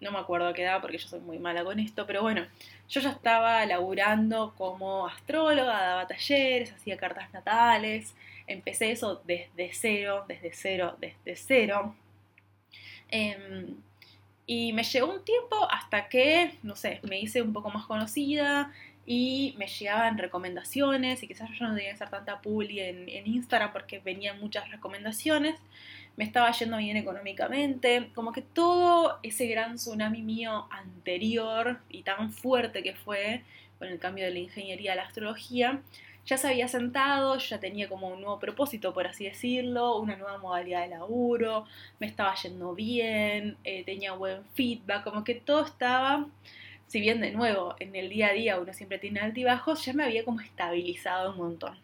no 0.00 0.12
me 0.12 0.18
acuerdo 0.18 0.52
qué 0.54 0.62
edad 0.62 0.80
porque 0.80 0.98
yo 0.98 1.08
soy 1.08 1.20
muy 1.20 1.38
mala 1.38 1.64
con 1.64 1.78
esto, 1.78 2.06
pero 2.06 2.22
bueno, 2.22 2.46
yo 2.88 3.00
ya 3.00 3.10
estaba 3.10 3.64
laburando 3.66 4.54
como 4.56 5.06
astróloga, 5.06 5.80
daba 5.80 6.06
talleres, 6.06 6.72
hacía 6.72 6.96
cartas 6.96 7.32
natales, 7.32 8.14
empecé 8.46 8.90
eso 8.92 9.22
desde 9.24 9.70
cero, 9.72 10.24
desde 10.28 10.52
cero, 10.52 10.96
desde 11.00 11.36
cero. 11.36 11.94
Em, 13.08 13.76
y 14.46 14.72
me 14.72 14.82
llegó 14.82 15.12
un 15.12 15.24
tiempo 15.24 15.68
hasta 15.70 16.08
que, 16.08 16.58
no 16.62 16.74
sé, 16.74 17.00
me 17.04 17.20
hice 17.20 17.42
un 17.42 17.52
poco 17.52 17.70
más 17.70 17.86
conocida 17.86 18.72
y 19.12 19.56
me 19.58 19.66
llegaban 19.66 20.18
recomendaciones 20.18 21.20
y 21.24 21.26
quizás 21.26 21.50
yo 21.58 21.66
no 21.66 21.74
tenía 21.74 21.88
que 21.88 21.94
hacer 21.96 22.10
tanta 22.10 22.40
publi 22.40 22.78
en, 22.78 23.26
Instagram 23.26 23.72
porque 23.72 23.98
venían 23.98 24.38
muchas 24.38 24.70
recomendaciones. 24.70 25.56
Me 26.16 26.22
estaba 26.22 26.52
yendo 26.52 26.76
bien 26.76 26.96
económicamente, 26.96 28.12
como 28.14 28.30
que 28.30 28.42
todo 28.42 29.18
ese 29.24 29.48
gran 29.48 29.74
tsunami 29.74 30.22
mío 30.22 30.68
anterior 30.70 31.80
y 31.88 32.04
tan 32.04 32.30
fuerte 32.30 32.84
que 32.84 32.94
fue 32.94 33.42
con 33.80 33.88
el 33.88 33.98
cambio 33.98 34.24
de 34.26 34.30
la 34.30 34.38
ingeniería 34.38 34.92
a 34.92 34.94
la 34.94 35.02
astrología, 35.02 35.80
ya 36.24 36.38
se 36.38 36.46
había 36.46 36.68
sentado, 36.68 37.36
ya 37.38 37.58
tenía 37.58 37.88
como 37.88 38.10
un 38.10 38.20
nuevo 38.20 38.38
propósito, 38.38 38.94
por 38.94 39.08
así 39.08 39.24
decirlo, 39.24 39.96
una 39.98 40.14
nueva 40.14 40.38
modalidad 40.38 40.82
de 40.82 40.88
laburo, 40.90 41.64
me 41.98 42.06
estaba 42.06 42.32
yendo 42.36 42.76
bien, 42.76 43.56
eh, 43.64 43.82
tenía 43.82 44.12
buen 44.12 44.44
feedback, 44.54 45.02
como 45.02 45.24
que 45.24 45.34
todo 45.34 45.64
estaba, 45.64 46.28
si 46.90 47.00
bien 47.00 47.20
de 47.20 47.30
nuevo 47.30 47.76
en 47.78 47.94
el 47.94 48.08
día 48.08 48.30
a 48.30 48.32
día 48.32 48.58
uno 48.58 48.74
siempre 48.74 48.98
tiene 48.98 49.20
altibajos, 49.20 49.84
ya 49.84 49.92
me 49.92 50.02
había 50.02 50.24
como 50.24 50.40
estabilizado 50.40 51.30
un 51.30 51.36
montón. 51.36 51.78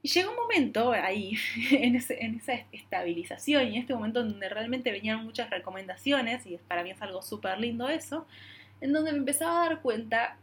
Y 0.00 0.08
llegó 0.08 0.30
un 0.30 0.36
momento 0.36 0.92
ahí, 0.92 1.36
en, 1.72 1.94
esa 1.94 2.54
estabilización 2.72 3.64
y 3.66 3.76
en 3.76 3.82
este 3.82 3.94
momento 3.94 4.24
donde 4.24 4.48
realmente 4.48 4.90
venían 4.90 5.22
muchas 5.22 5.50
recomendaciones, 5.50 6.46
y 6.46 6.56
para 6.56 6.82
mí 6.84 6.92
es 6.92 7.02
algo 7.02 7.20
súper 7.20 7.60
lindo 7.60 7.90
eso, 7.90 8.26
en 8.80 8.94
donde 8.94 9.12
me 9.12 9.18
empezaba 9.18 9.62
a 9.64 9.68
dar 9.68 9.82
cuenta 9.82 10.38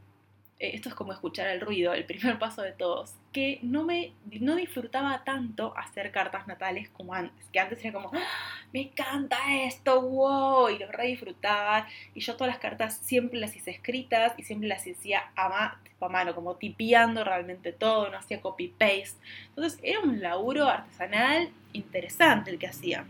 esto 0.69 0.89
es 0.89 0.95
como 0.95 1.11
escuchar 1.11 1.47
el 1.47 1.61
ruido, 1.61 1.93
el 1.93 2.05
primer 2.05 2.39
paso 2.39 2.61
de 2.61 2.71
todos, 2.71 3.15
que 3.31 3.59
no 3.61 3.83
me 3.83 4.13
no 4.39 4.55
disfrutaba 4.55 5.23
tanto 5.23 5.73
hacer 5.77 6.11
cartas 6.11 6.47
natales 6.47 6.89
como 6.89 7.13
antes, 7.13 7.45
que 7.51 7.59
antes 7.59 7.83
era 7.83 7.93
como, 7.93 8.11
¡Ah! 8.13 8.23
me 8.71 8.81
encanta 8.81 9.37
esto, 9.65 10.01
wow, 10.01 10.69
y 10.69 10.77
lo 10.77 10.91
re 10.91 11.07
disfrutaba. 11.07 11.87
Y 12.13 12.21
yo 12.21 12.35
todas 12.35 12.53
las 12.53 12.59
cartas 12.59 12.97
siempre 13.03 13.39
las 13.39 13.55
hice 13.55 13.71
escritas 13.71 14.33
y 14.37 14.43
siempre 14.43 14.67
las 14.67 14.87
hacía 14.87 15.31
a, 15.35 15.77
a 15.99 16.09
mano, 16.09 16.35
como 16.35 16.55
tipeando 16.55 17.23
realmente 17.23 17.71
todo, 17.71 18.09
no 18.09 18.17
hacía 18.17 18.41
copy-paste. 18.41 19.17
Entonces 19.49 19.79
era 19.83 19.99
un 19.99 20.21
laburo 20.21 20.67
artesanal 20.67 21.49
interesante 21.73 22.51
el 22.51 22.59
que 22.59 22.67
hacía. 22.67 23.05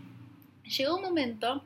Llegó 0.64 0.96
un 0.96 1.02
momento 1.02 1.64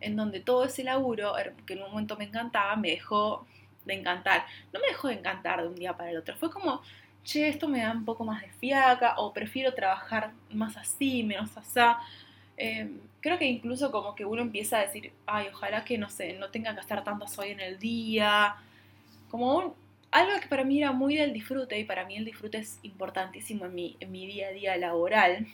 en 0.00 0.16
donde 0.16 0.40
todo 0.40 0.64
ese 0.64 0.84
laburo, 0.84 1.34
que 1.66 1.74
en 1.74 1.82
un 1.82 1.90
momento 1.90 2.16
me 2.16 2.24
encantaba, 2.24 2.76
me 2.76 2.90
dejó 2.90 3.46
de 3.86 3.94
encantar. 3.94 4.44
No 4.72 4.80
me 4.80 4.88
dejó 4.88 5.08
de 5.08 5.14
encantar 5.14 5.62
de 5.62 5.68
un 5.68 5.76
día 5.76 5.96
para 5.96 6.10
el 6.10 6.18
otro. 6.18 6.36
Fue 6.36 6.50
como, 6.50 6.82
che, 7.24 7.48
esto 7.48 7.68
me 7.68 7.80
da 7.80 7.92
un 7.92 8.04
poco 8.04 8.24
más 8.24 8.42
de 8.42 8.50
fiaca, 8.50 9.14
o 9.18 9.32
prefiero 9.32 9.72
trabajar 9.74 10.32
más 10.50 10.76
así, 10.76 11.22
menos 11.22 11.56
así. 11.56 11.80
Em, 12.58 13.00
creo 13.20 13.38
que 13.38 13.44
incluso 13.46 13.90
como 13.90 14.14
que 14.14 14.24
uno 14.24 14.42
empieza 14.42 14.78
a 14.78 14.80
decir, 14.80 15.12
ay, 15.26 15.48
ojalá 15.52 15.84
que 15.84 15.98
no 15.98 16.08
sé, 16.08 16.34
no 16.34 16.50
tenga 16.50 16.74
que 16.74 16.80
estar 16.80 17.04
tantas 17.04 17.38
hoy 17.38 17.50
en 17.50 17.60
el 17.60 17.78
día. 17.78 18.56
Como 19.30 19.76
algo 20.10 20.40
que 20.40 20.48
para 20.48 20.64
mí 20.64 20.78
era 20.78 20.92
muy 20.92 21.16
del 21.16 21.32
disfrute, 21.32 21.78
y 21.78 21.84
para 21.84 22.04
mí 22.06 22.16
el 22.16 22.24
disfrute 22.24 22.58
es 22.58 22.78
importantísimo 22.82 23.66
en 23.66 23.74
mi, 23.74 23.96
en 24.00 24.10
mi 24.12 24.26
día 24.26 24.48
a 24.48 24.52
día 24.52 24.76
laboral. 24.76 25.46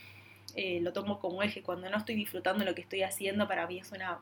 Eh, 0.54 0.80
lo 0.82 0.92
tomo 0.92 1.18
como 1.20 1.42
eje. 1.42 1.62
Cuando 1.62 1.88
no 1.90 1.96
estoy 1.98 2.14
disfrutando 2.14 2.64
lo 2.64 2.74
que 2.74 2.82
estoy 2.82 3.02
haciendo, 3.02 3.48
para 3.48 3.66
mí 3.66 3.78
es 3.78 3.90
una 3.92 4.18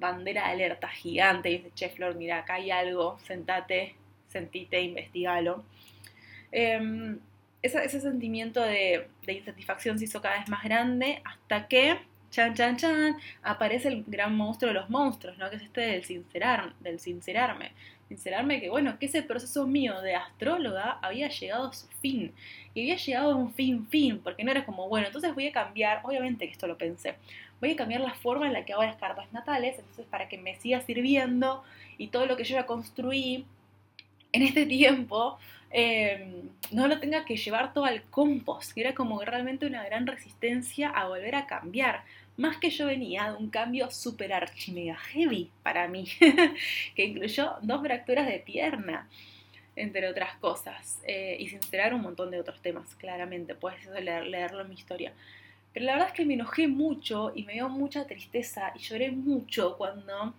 bandera 0.00 0.46
de 0.46 0.52
alerta 0.52 0.88
gigante. 0.88 1.50
Y 1.50 1.58
dice, 1.58 1.70
che, 1.74 1.88
Flor, 1.90 2.16
mira, 2.16 2.38
acá 2.38 2.54
hay 2.54 2.70
algo, 2.70 3.18
sentate, 3.20 3.94
sentite, 4.28 4.80
investigalo. 4.80 5.64
Em, 6.50 7.20
ese, 7.62 8.00
sentimiento 8.00 8.62
de, 8.62 9.08
insatisfacción 9.28 9.98
se 9.98 10.06
hizo 10.06 10.20
cada 10.20 10.38
vez 10.38 10.48
más 10.48 10.64
grande 10.64 11.20
hasta 11.24 11.68
que, 11.68 11.98
chan, 12.30 12.54
chan, 12.54 12.76
chan, 12.76 13.16
aparece 13.42 13.88
el 13.88 14.04
gran 14.06 14.34
monstruo 14.34 14.68
de 14.68 14.74
los 14.74 14.88
monstruos, 14.88 15.36
¿no? 15.38 15.50
Que 15.50 15.56
es 15.56 15.62
este 15.62 15.80
del, 15.80 16.02
del 16.80 17.00
sincerarme. 17.00 17.72
Sincerarme 18.08 18.60
que, 18.60 18.70
bueno, 18.70 18.98
que 18.98 19.06
ese 19.06 19.22
proceso 19.22 19.66
mío 19.68 20.00
de 20.00 20.16
astróloga 20.16 20.98
había 21.02 21.28
llegado 21.28 21.68
a 21.68 21.72
su 21.72 21.86
fin. 22.00 22.32
Y 22.74 22.80
había 22.80 22.96
llegado 22.96 23.32
a 23.32 23.36
un 23.36 23.52
fin, 23.52 23.86
fin, 23.86 24.18
porque 24.18 24.42
no 24.42 24.50
era 24.50 24.64
como, 24.64 24.88
bueno, 24.88 25.06
entonces 25.06 25.32
voy 25.34 25.46
a 25.46 25.52
cambiar, 25.52 26.00
obviamente 26.02 26.46
que 26.46 26.52
esto 26.52 26.66
lo 26.66 26.76
pensé, 26.76 27.14
voy 27.60 27.72
a 27.72 27.76
cambiar 27.76 28.00
la 28.00 28.14
forma 28.14 28.46
en 28.46 28.52
la 28.52 28.64
que 28.64 28.72
hago 28.72 28.82
las 28.82 28.96
cartas 28.96 29.32
natales, 29.32 29.78
entonces 29.78 30.06
para 30.06 30.28
que 30.28 30.38
me 30.38 30.56
siga 30.56 30.80
sirviendo 30.80 31.62
y 31.98 32.08
todo 32.08 32.26
lo 32.26 32.36
que 32.36 32.44
yo 32.44 32.54
ya 32.54 32.66
construí 32.66 33.44
en 34.32 34.42
este 34.42 34.66
tiempo 34.66 35.38
em, 35.70 36.48
no 36.72 36.88
lo 36.88 36.98
tenga 36.98 37.24
que 37.24 37.36
llevar 37.36 37.72
todo 37.72 37.84
al 37.84 38.02
compost, 38.04 38.72
que 38.72 38.80
era 38.80 38.94
como 38.94 39.20
realmente 39.22 39.66
una 39.66 39.84
gran 39.84 40.06
resistencia 40.06 40.88
a 40.88 41.08
volver 41.08 41.34
a 41.34 41.46
cambiar. 41.46 42.02
Más 42.36 42.56
que 42.56 42.70
yo 42.70 42.86
venía 42.86 43.30
de 43.30 43.36
un 43.36 43.50
cambio 43.50 43.90
super 43.90 44.32
archimega 44.32 44.96
heavy 44.96 45.50
para 45.62 45.88
mí, 45.88 46.06
que 46.94 47.04
incluyó 47.04 47.56
dos 47.62 47.82
fracturas 47.82 48.26
de 48.26 48.38
pierna, 48.38 49.08
entre 49.76 50.08
otras 50.08 50.34
cosas, 50.36 51.00
eh, 51.06 51.36
y 51.38 51.48
sin 51.48 51.60
un 51.94 52.00
montón 52.00 52.30
de 52.30 52.40
otros 52.40 52.60
temas, 52.60 52.94
claramente, 52.96 53.54
puedes 53.54 53.86
leer, 53.86 54.26
leerlo 54.26 54.62
en 54.62 54.68
mi 54.68 54.74
historia. 54.74 55.12
Pero 55.72 55.86
la 55.86 55.92
verdad 55.92 56.08
es 56.08 56.14
que 56.14 56.24
me 56.24 56.34
enojé 56.34 56.66
mucho 56.66 57.32
y 57.34 57.44
me 57.44 57.54
dio 57.54 57.68
mucha 57.68 58.06
tristeza 58.06 58.72
y 58.74 58.80
lloré 58.80 59.10
mucho 59.10 59.76
cuando 59.76 60.34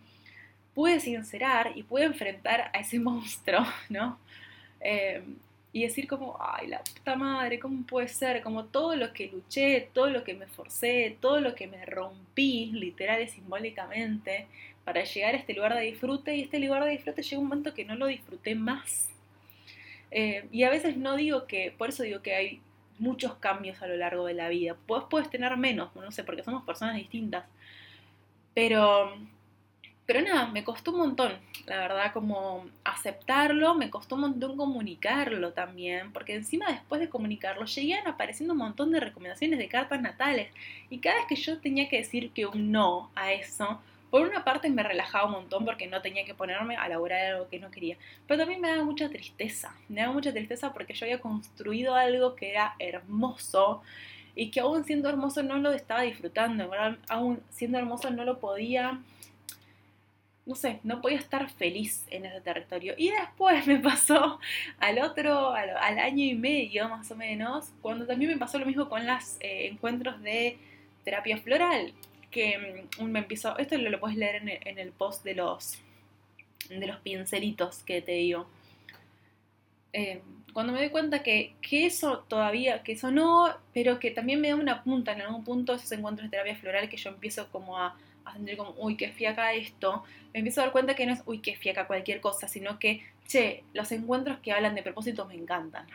pude 0.73 0.99
sincerar 0.99 1.71
y 1.75 1.83
pude 1.83 2.03
enfrentar 2.03 2.71
a 2.73 2.79
ese 2.79 2.99
monstruo, 2.99 3.65
¿no? 3.89 4.19
Eh, 4.79 5.23
y 5.73 5.83
decir 5.83 6.07
como, 6.07 6.37
ay, 6.39 6.67
la 6.67 6.83
puta 6.83 7.15
madre, 7.15 7.59
¿cómo 7.59 7.85
puede 7.85 8.09
ser? 8.09 8.41
Como 8.41 8.65
todo 8.65 8.95
lo 8.95 9.13
que 9.13 9.27
luché, 9.27 9.89
todo 9.93 10.09
lo 10.09 10.23
que 10.23 10.33
me 10.33 10.47
forcé, 10.47 11.15
todo 11.21 11.39
lo 11.39 11.55
que 11.55 11.67
me 11.67 11.85
rompí, 11.85 12.71
literal 12.73 13.21
y 13.21 13.29
simbólicamente, 13.29 14.47
para 14.83 15.03
llegar 15.03 15.33
a 15.33 15.37
este 15.37 15.53
lugar 15.53 15.75
de 15.75 15.81
disfrute, 15.81 16.35
y 16.35 16.41
este 16.41 16.59
lugar 16.59 16.83
de 16.83 16.91
disfrute 16.91 17.23
llegó 17.23 17.41
un 17.41 17.47
momento 17.47 17.73
que 17.73 17.85
no 17.85 17.95
lo 17.95 18.07
disfruté 18.07 18.53
más. 18.53 19.09
Eh, 20.11 20.45
y 20.51 20.63
a 20.63 20.69
veces 20.69 20.97
no 20.97 21.15
digo 21.15 21.47
que, 21.47 21.73
por 21.77 21.89
eso 21.89 22.03
digo 22.03 22.21
que 22.21 22.35
hay 22.35 22.61
muchos 23.01 23.33
cambios 23.35 23.81
a 23.81 23.87
lo 23.87 23.97
largo 23.97 24.25
de 24.27 24.35
la 24.35 24.47
vida. 24.47 24.77
Puedes, 24.85 25.05
puedes 25.09 25.29
tener 25.29 25.57
menos, 25.57 25.93
no 25.95 26.11
sé, 26.11 26.23
porque 26.23 26.43
somos 26.43 26.63
personas 26.63 26.95
distintas. 26.95 27.45
Pero, 28.53 29.13
pero 30.05 30.21
nada, 30.21 30.47
me 30.47 30.63
costó 30.63 30.91
un 30.91 30.99
montón, 30.99 31.33
la 31.65 31.77
verdad, 31.77 32.13
como 32.13 32.65
aceptarlo, 32.83 33.75
me 33.75 33.89
costó 33.89 34.15
un 34.15 34.21
montón 34.21 34.55
comunicarlo 34.55 35.51
también, 35.53 36.13
porque 36.13 36.35
encima 36.35 36.67
después 36.67 37.01
de 37.01 37.09
comunicarlo 37.09 37.65
llegan 37.81 38.07
apareciendo 38.07 38.53
un 38.53 38.59
montón 38.59 38.91
de 38.91 38.99
recomendaciones 38.99 39.57
de 39.57 39.67
cartas 39.67 40.01
natales. 40.01 40.51
Y 40.89 40.99
cada 40.99 41.15
vez 41.17 41.25
que 41.27 41.35
yo 41.35 41.59
tenía 41.59 41.89
que 41.89 41.97
decir 41.97 42.31
que 42.31 42.45
un 42.45 42.71
no 42.71 43.09
a 43.15 43.33
eso, 43.33 43.81
por 44.11 44.27
una 44.27 44.43
parte 44.43 44.69
me 44.69 44.83
relajaba 44.83 45.25
un 45.25 45.31
montón 45.31 45.63
porque 45.63 45.87
no 45.87 46.01
tenía 46.01 46.25
que 46.25 46.35
ponerme 46.35 46.75
a 46.75 46.85
elaborar 46.85 47.33
algo 47.33 47.47
que 47.47 47.59
no 47.59 47.71
quería, 47.71 47.97
pero 48.27 48.39
también 48.41 48.59
me 48.59 48.69
daba 48.69 48.83
mucha 48.83 49.09
tristeza, 49.09 49.73
me 49.87 50.01
daba 50.01 50.13
mucha 50.13 50.33
tristeza 50.33 50.73
porque 50.73 50.93
yo 50.93 51.05
había 51.05 51.21
construido 51.21 51.95
algo 51.95 52.35
que 52.35 52.51
era 52.51 52.75
hermoso 52.77 53.81
y 54.35 54.51
que 54.51 54.59
aún 54.59 54.83
siendo 54.83 55.07
hermoso 55.07 55.41
no 55.43 55.57
lo 55.57 55.71
estaba 55.71 56.01
disfrutando, 56.01 56.69
aún 57.07 57.41
siendo 57.51 57.77
hermoso 57.77 58.11
no 58.11 58.25
lo 58.25 58.39
podía, 58.39 58.99
no 60.45 60.55
sé, 60.55 60.81
no 60.83 60.99
podía 60.99 61.17
estar 61.17 61.49
feliz 61.49 62.05
en 62.09 62.25
ese 62.25 62.41
territorio. 62.41 62.93
Y 62.97 63.11
después 63.11 63.65
me 63.65 63.79
pasó 63.79 64.39
al 64.79 64.99
otro, 64.99 65.53
al, 65.53 65.99
año 65.99 66.25
y 66.25 66.35
medio 66.35 66.89
más 66.89 67.09
o 67.11 67.15
menos, 67.15 67.71
cuando 67.81 68.05
también 68.05 68.31
me 68.31 68.37
pasó 68.37 68.59
lo 68.59 68.65
mismo 68.65 68.89
con 68.89 69.07
los 69.07 69.37
eh, 69.39 69.67
encuentros 69.67 70.21
de 70.21 70.57
terapia 71.05 71.37
floral 71.37 71.93
que 72.31 72.87
mm, 72.97 73.03
me 73.03 73.19
empiezo, 73.19 73.57
esto 73.57 73.77
lo, 73.77 73.89
lo 73.89 73.99
puedes 73.99 74.17
leer 74.17 74.35
en 74.65 74.79
el, 74.79 74.91
post 74.91 75.23
de 75.23 75.35
los, 75.35 75.77
de 76.69 76.87
los 76.87 76.97
pincelitos 76.97 77.83
que 77.83 78.01
te 78.01 78.13
digo. 78.13 78.47
Eh, 79.93 80.21
cuando 80.53 80.73
me 80.73 80.79
doy 80.79 80.89
cuenta 80.89 81.23
que, 81.23 81.53
que, 81.61 81.85
eso 81.85 82.19
todavía, 82.27 82.83
que 82.83 82.93
eso 82.93 83.11
no, 83.11 83.53
pero 83.73 83.99
que 83.99 84.11
también 84.11 84.41
me 84.41 84.49
da 84.49 84.55
una 84.55 84.83
punta 84.83 85.13
en 85.13 85.21
algún 85.21 85.43
punto 85.43 85.73
esos 85.73 85.91
encuentros 85.91 86.27
de 86.27 86.31
terapia 86.31 86.55
floral 86.55 86.89
que 86.89 86.97
yo 86.97 87.09
empiezo 87.09 87.49
como 87.51 87.77
a, 87.77 87.97
a 88.25 88.33
sentir 88.33 88.57
como, 88.57 88.73
uy, 88.77 88.97
qué 88.97 89.11
fiaca 89.11 89.53
esto, 89.53 90.03
me 90.33 90.39
empiezo 90.39 90.61
a 90.61 90.65
dar 90.65 90.71
cuenta 90.71 90.95
que 90.95 91.05
no 91.05 91.13
es, 91.13 91.21
uy, 91.25 91.39
qué 91.39 91.55
fiaca 91.55 91.87
cualquier 91.87 92.21
cosa, 92.21 92.47
sino 92.47 92.79
que, 92.79 93.03
che, 93.27 93.63
los 93.73 93.91
encuentros 93.91 94.39
que 94.39 94.51
hablan 94.51 94.75
de 94.75 94.83
propósitos 94.83 95.27
me 95.27 95.35
encantan. 95.35 95.87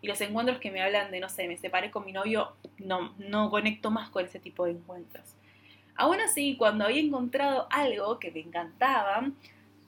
Y 0.00 0.06
los 0.06 0.20
encuentros 0.20 0.58
que 0.58 0.70
me 0.70 0.82
hablan 0.82 1.10
de, 1.10 1.20
no 1.20 1.30
sé, 1.30 1.48
me 1.48 1.56
separé 1.56 1.90
con 1.90 2.04
mi 2.04 2.12
novio, 2.12 2.52
no, 2.78 3.14
no 3.18 3.48
conecto 3.50 3.90
más 3.90 4.10
con 4.10 4.24
ese 4.24 4.38
tipo 4.38 4.66
de 4.66 4.72
encuentros. 4.72 5.24
Aún 5.96 6.20
así, 6.20 6.56
cuando 6.56 6.84
había 6.84 7.00
encontrado 7.00 7.66
algo 7.70 8.18
que 8.18 8.30
me 8.30 8.40
encantaba, 8.40 9.30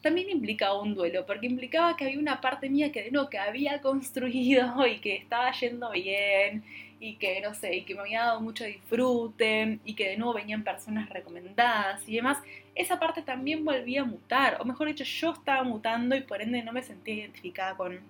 también 0.02 0.30
implicaba 0.30 0.80
un 0.80 0.94
duelo, 0.94 1.26
porque 1.26 1.46
implicaba 1.46 1.96
que 1.96 2.04
había 2.04 2.18
una 2.18 2.40
parte 2.40 2.70
mía 2.70 2.92
que 2.92 3.10
no, 3.10 3.28
que 3.28 3.38
había 3.38 3.80
construido 3.82 4.86
y 4.86 5.00
que 5.00 5.16
estaba 5.16 5.50
yendo 5.52 5.90
bien 5.90 6.62
y 7.00 7.16
que 7.16 7.40
no 7.40 7.54
sé, 7.54 7.76
y 7.76 7.84
que 7.84 7.94
me 7.94 8.02
había 8.02 8.20
dado 8.24 8.40
mucho 8.40 8.64
disfrute 8.64 9.80
y 9.84 9.94
que 9.94 10.08
de 10.10 10.16
nuevo 10.16 10.34
venían 10.34 10.64
personas 10.64 11.08
recomendadas 11.10 12.08
y 12.08 12.16
demás, 12.16 12.38
esa 12.74 12.98
parte 12.98 13.22
también 13.22 13.64
volvía 13.64 14.02
a 14.02 14.04
mutar, 14.04 14.58
o 14.60 14.64
mejor 14.64 14.88
dicho, 14.88 15.04
yo 15.04 15.32
estaba 15.32 15.62
mutando 15.64 16.14
y 16.14 16.20
por 16.20 16.40
ende 16.40 16.62
no 16.62 16.72
me 16.72 16.82
sentía 16.82 17.14
identificada 17.14 17.76
con, 17.76 18.00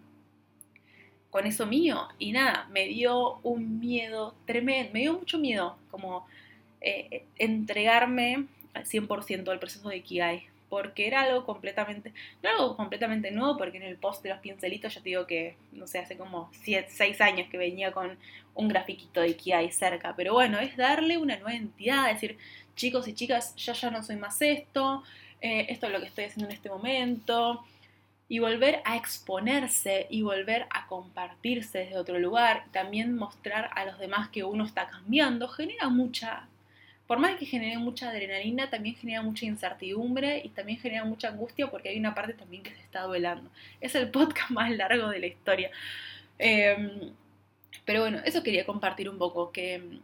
con 1.30 1.46
eso 1.46 1.66
mío. 1.66 2.08
Y 2.18 2.32
nada, 2.32 2.68
me 2.70 2.86
dio 2.86 3.38
un 3.42 3.80
miedo 3.80 4.34
tremendo, 4.44 4.92
me 4.92 5.00
dio 5.00 5.14
mucho 5.14 5.38
miedo, 5.38 5.78
como 5.90 6.26
eh, 6.80 7.24
entregarme 7.38 8.46
al 8.74 8.84
100% 8.84 9.48
al 9.48 9.58
proceso 9.58 9.88
de 9.88 9.98
Ikigai, 9.98 10.46
porque 10.68 11.06
era 11.06 11.22
algo 11.22 11.44
completamente, 11.44 12.12
no 12.42 12.50
algo 12.50 12.76
completamente 12.76 13.30
nuevo, 13.30 13.56
porque 13.56 13.78
en 13.78 13.84
el 13.84 13.96
post 13.96 14.22
de 14.22 14.30
los 14.30 14.40
pincelitos 14.40 14.94
yo 14.94 15.02
te 15.02 15.08
digo 15.08 15.26
que, 15.26 15.56
no 15.72 15.86
sé, 15.86 15.98
hace 15.98 16.16
como 16.16 16.50
6 16.62 17.20
años 17.20 17.48
que 17.48 17.58
venía 17.58 17.92
con 17.92 18.18
un 18.54 18.68
grafiquito 18.68 19.20
de 19.20 19.28
Ikigai 19.28 19.70
cerca, 19.70 20.14
pero 20.16 20.32
bueno, 20.32 20.58
es 20.58 20.76
darle 20.76 21.18
una 21.18 21.36
nueva 21.36 21.54
entidad, 21.54 22.08
decir, 22.08 22.38
chicos 22.74 23.06
y 23.08 23.14
chicas, 23.14 23.54
yo 23.56 23.72
ya 23.72 23.90
no 23.90 24.02
soy 24.02 24.16
más 24.16 24.40
esto, 24.42 25.02
eh, 25.40 25.66
esto 25.68 25.86
es 25.86 25.92
lo 25.92 26.00
que 26.00 26.06
estoy 26.06 26.24
haciendo 26.24 26.50
en 26.50 26.56
este 26.56 26.68
momento, 26.68 27.64
y 28.28 28.40
volver 28.40 28.82
a 28.84 28.96
exponerse 28.96 30.06
y 30.10 30.22
volver 30.22 30.66
a 30.70 30.86
compartirse 30.88 31.78
desde 31.78 31.98
otro 31.98 32.18
lugar, 32.18 32.64
también 32.72 33.14
mostrar 33.14 33.70
a 33.74 33.84
los 33.84 33.98
demás 33.98 34.30
que 34.30 34.42
uno 34.42 34.64
está 34.64 34.88
cambiando, 34.88 35.48
genera 35.48 35.88
mucha 35.88 36.48
por 37.06 37.18
más 37.18 37.36
que 37.36 37.46
genere 37.46 37.78
mucha 37.78 38.10
adrenalina, 38.10 38.68
también 38.68 38.96
genera 38.96 39.22
mucha 39.22 39.46
incertidumbre 39.46 40.42
y 40.44 40.48
también 40.48 40.78
genera 40.78 41.04
mucha 41.04 41.28
angustia 41.28 41.70
porque 41.70 41.88
hay 41.88 41.98
una 41.98 42.14
parte 42.14 42.34
también 42.34 42.62
que 42.62 42.74
se 42.74 42.80
está 42.80 43.02
duelando. 43.02 43.50
Es 43.80 43.94
el 43.94 44.10
podcast 44.10 44.50
más 44.50 44.70
largo 44.70 45.08
de 45.08 45.20
la 45.20 45.26
historia. 45.26 45.70
Em, 46.38 47.12
pero 47.84 48.00
bueno, 48.00 48.18
eso 48.24 48.42
quería 48.42 48.66
compartir 48.66 49.08
un 49.08 49.18
poco, 49.18 49.52
que, 49.52 50.00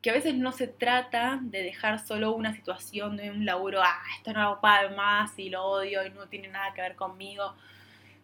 que 0.00 0.10
a 0.10 0.14
veces 0.14 0.34
no 0.34 0.52
se 0.52 0.68
trata 0.68 1.38
de 1.42 1.62
dejar 1.62 2.04
solo 2.04 2.32
una 2.32 2.54
situación 2.54 3.16
de 3.16 3.30
un 3.30 3.44
laburo, 3.44 3.82
ah, 3.82 4.02
esto 4.16 4.32
no 4.32 4.58
lo 4.62 4.96
más 4.96 5.38
y 5.38 5.50
lo 5.50 5.64
odio 5.64 6.06
y 6.06 6.10
no 6.10 6.26
tiene 6.28 6.48
nada 6.48 6.72
que 6.72 6.80
ver 6.80 6.96
conmigo, 6.96 7.54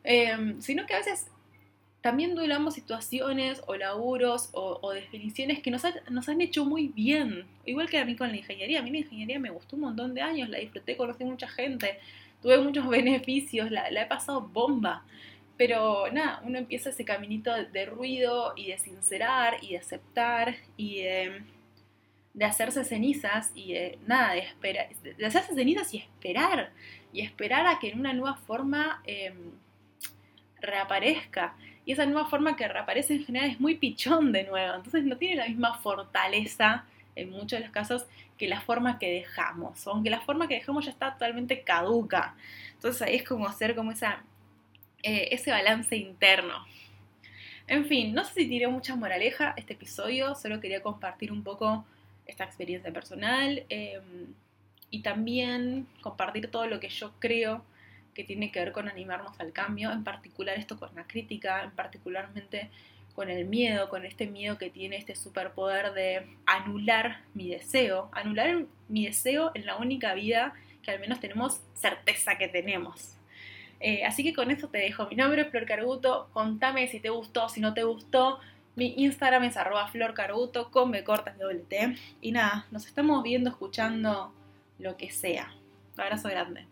em, 0.05 0.61
sino 0.63 0.87
que 0.87 0.95
a 0.95 0.99
veces 0.99 1.31
también 2.03 2.35
duelamos 2.35 2.75
situaciones 2.75 3.63
o 3.67 3.77
laburos 3.77 4.51
o, 4.53 4.93
definiciones 4.93 5.63
que 5.63 5.71
nos, 5.71 5.85
han 5.85 6.41
hecho 6.41 6.65
muy 6.65 6.89
bien. 6.89 7.47
Igual 7.65 7.89
que 7.89 7.99
a 7.99 8.05
mí 8.05 8.17
con 8.17 8.29
la 8.29 8.37
ingeniería. 8.37 8.81
A 8.81 8.83
mí 8.83 8.91
la 8.91 8.99
ingeniería 8.99 9.39
me 9.39 9.51
gustó 9.51 9.77
un 9.77 9.83
montón 9.83 10.13
de 10.13 10.21
años, 10.21 10.49
la 10.49 10.59
disfruté, 10.59 10.97
conocí 10.97 11.25
mucha 11.25 11.49
gente, 11.49 12.01
tuve 12.43 12.59
muchos 12.59 12.89
beneficios, 12.89 13.71
la, 13.71 13.89
he 13.89 14.07
pasado 14.07 14.41
bomba. 14.41 15.05
Pero 15.57 16.11
nada, 16.13 16.43
uno 16.45 16.59
empieza 16.59 16.91
ese 16.91 17.05
caminito 17.05 17.53
de, 17.55 17.87
ruido 17.87 18.53
y 18.57 18.67
de 18.67 18.79
sincerar 18.79 19.59
y 19.63 19.71
de 19.71 19.79
aceptar 19.79 20.57
y 20.77 21.03
de, 21.03 21.45
hacerse 22.45 22.85
cenizas 22.85 23.53
y 23.55 23.75
de 23.75 23.99
nada, 24.09 24.33
de 24.33 24.41
esperar, 24.41 24.89
de 25.03 25.27
hacerse 25.27 25.55
cenizas 25.55 25.95
y 25.95 25.99
esperar. 25.99 26.73
Y 27.13 27.21
esperar 27.21 27.69
a 27.69 27.79
que 27.79 27.91
en 27.91 28.01
una 28.01 28.13
nueva 28.13 28.35
forma 28.35 29.03
em, 29.05 29.53
reaparezca. 30.63 31.55
Y 31.85 31.93
esa 31.93 32.07
nueva 32.07 32.29
forma 32.29 32.57
que 32.57 32.67
reaparece 32.69 33.15
en 33.15 33.25
general 33.25 33.51
es 33.51 33.61
muy 33.61 33.75
pichón 33.75 34.33
de 34.33 34.45
nuevo. 34.45 34.75
Entonces 34.75 35.05
no 35.05 35.17
tiene 35.17 35.37
la 35.37 35.49
misma 35.49 35.79
fortaleza 35.79 36.85
en 37.15 37.31
muchos 37.31 37.59
de 37.59 37.61
los 37.61 37.71
casos 37.71 38.07
que 38.39 38.49
la 38.49 38.61
forma 38.61 38.99
que 38.99 39.11
dejamos. 39.11 39.87
Aunque 39.87 40.11
la 40.11 40.21
forma 40.21 40.49
que 40.49 40.55
dejamos 40.55 40.85
ya 40.85 40.93
está 40.93 41.13
totalmente 41.13 41.63
caduca. 41.63 42.35
Entonces 42.75 43.03
ahí 43.03 43.17
es 43.17 43.25
como 43.25 43.47
hacer 43.47 43.75
como 43.75 43.93
esa, 43.93 44.23
eh, 45.03 45.29
ese 45.33 45.51
balance 45.51 45.97
interno. 45.97 46.65
En 47.67 47.87
fin, 47.87 48.13
no 48.13 48.25
sé 48.25 48.35
si 48.35 48.49
tiré 48.49 48.67
mucha 48.69 48.97
moraleja 48.97 49.55
este 49.57 49.75
episodio, 49.75 50.35
solo 50.35 50.61
quería 50.61 50.83
compartir 50.83 51.31
un 51.31 51.43
poco 51.43 51.85
esta 52.27 52.45
experiencia 52.45 52.93
personal 52.93 53.65
em, 53.69 54.35
y 54.91 55.01
también 55.01 55.87
compartir 56.01 56.51
todo 56.51 56.67
lo 56.67 56.81
que 56.81 56.89
yo 56.89 57.13
creo 57.19 57.65
que 58.15 58.25
tiene 58.25 58.51
que 58.51 58.61
ver 58.61 58.73
con 58.73 58.89
animarnos 58.89 59.39
al 59.41 59.53
cambio, 59.53 59.91
en 59.91 60.05
particular 60.05 60.59
esto 60.59 60.79
con 60.79 60.95
la 60.95 61.07
crítica, 61.07 61.63
en 61.63 61.71
particularmente 61.71 62.71
con 63.15 63.29
el 63.29 63.45
miedo, 63.45 63.89
con 63.89 64.05
este 64.05 64.27
miedo 64.27 64.59
que 64.59 64.71
tiene 64.71 64.97
este 64.97 65.15
superpoder 65.15 65.93
de 65.93 66.27
anular 66.47 67.21
mi 67.35 67.49
deseo, 67.49 68.11
anular 68.13 68.65
mi 68.89 69.07
deseo 69.07 69.51
en 69.55 69.67
la 69.67 69.77
única 69.77 70.15
vida 70.15 70.55
que 70.83 70.91
al 70.91 71.01
menos 71.01 71.21
tenemos 71.21 71.61
certeza 71.75 72.37
que 72.39 72.49
tenemos. 72.49 73.17
Eh, 73.81 74.05
así 74.05 74.23
que 74.23 74.33
con 74.33 74.51
eso 74.51 74.69
te 74.69 74.79
dejo. 74.79 75.09
Mi 75.09 75.17
nombre 75.17 75.43
es 75.43 75.49
Flor 75.49 75.67
Carguto. 75.67 76.29
Contame 76.33 76.87
si 76.89 77.01
te 77.01 77.11
gustó, 77.11 77.49
si 77.49 77.61
no 77.61 77.75
te 77.75 77.83
gustó. 77.83 78.39
Mi 78.75 78.95
Instagram 78.97 79.45
es 79.45 79.57
arroba 79.57 79.89
florcarguto 79.89 80.71
con 80.71 80.91
me 80.91 81.05
cortas 81.05 81.39
doble 81.39 81.61
T. 81.61 81.97
Y 82.21 82.33
nada, 82.33 82.67
nos 82.71 82.87
estamos 82.87 83.23
viendo, 83.23 83.51
escuchando 83.51 84.33
lo 84.79 84.97
que 84.97 85.11
sea. 85.11 85.53
Un 85.95 86.01
abrazo 86.01 86.29
grande. 86.29 86.72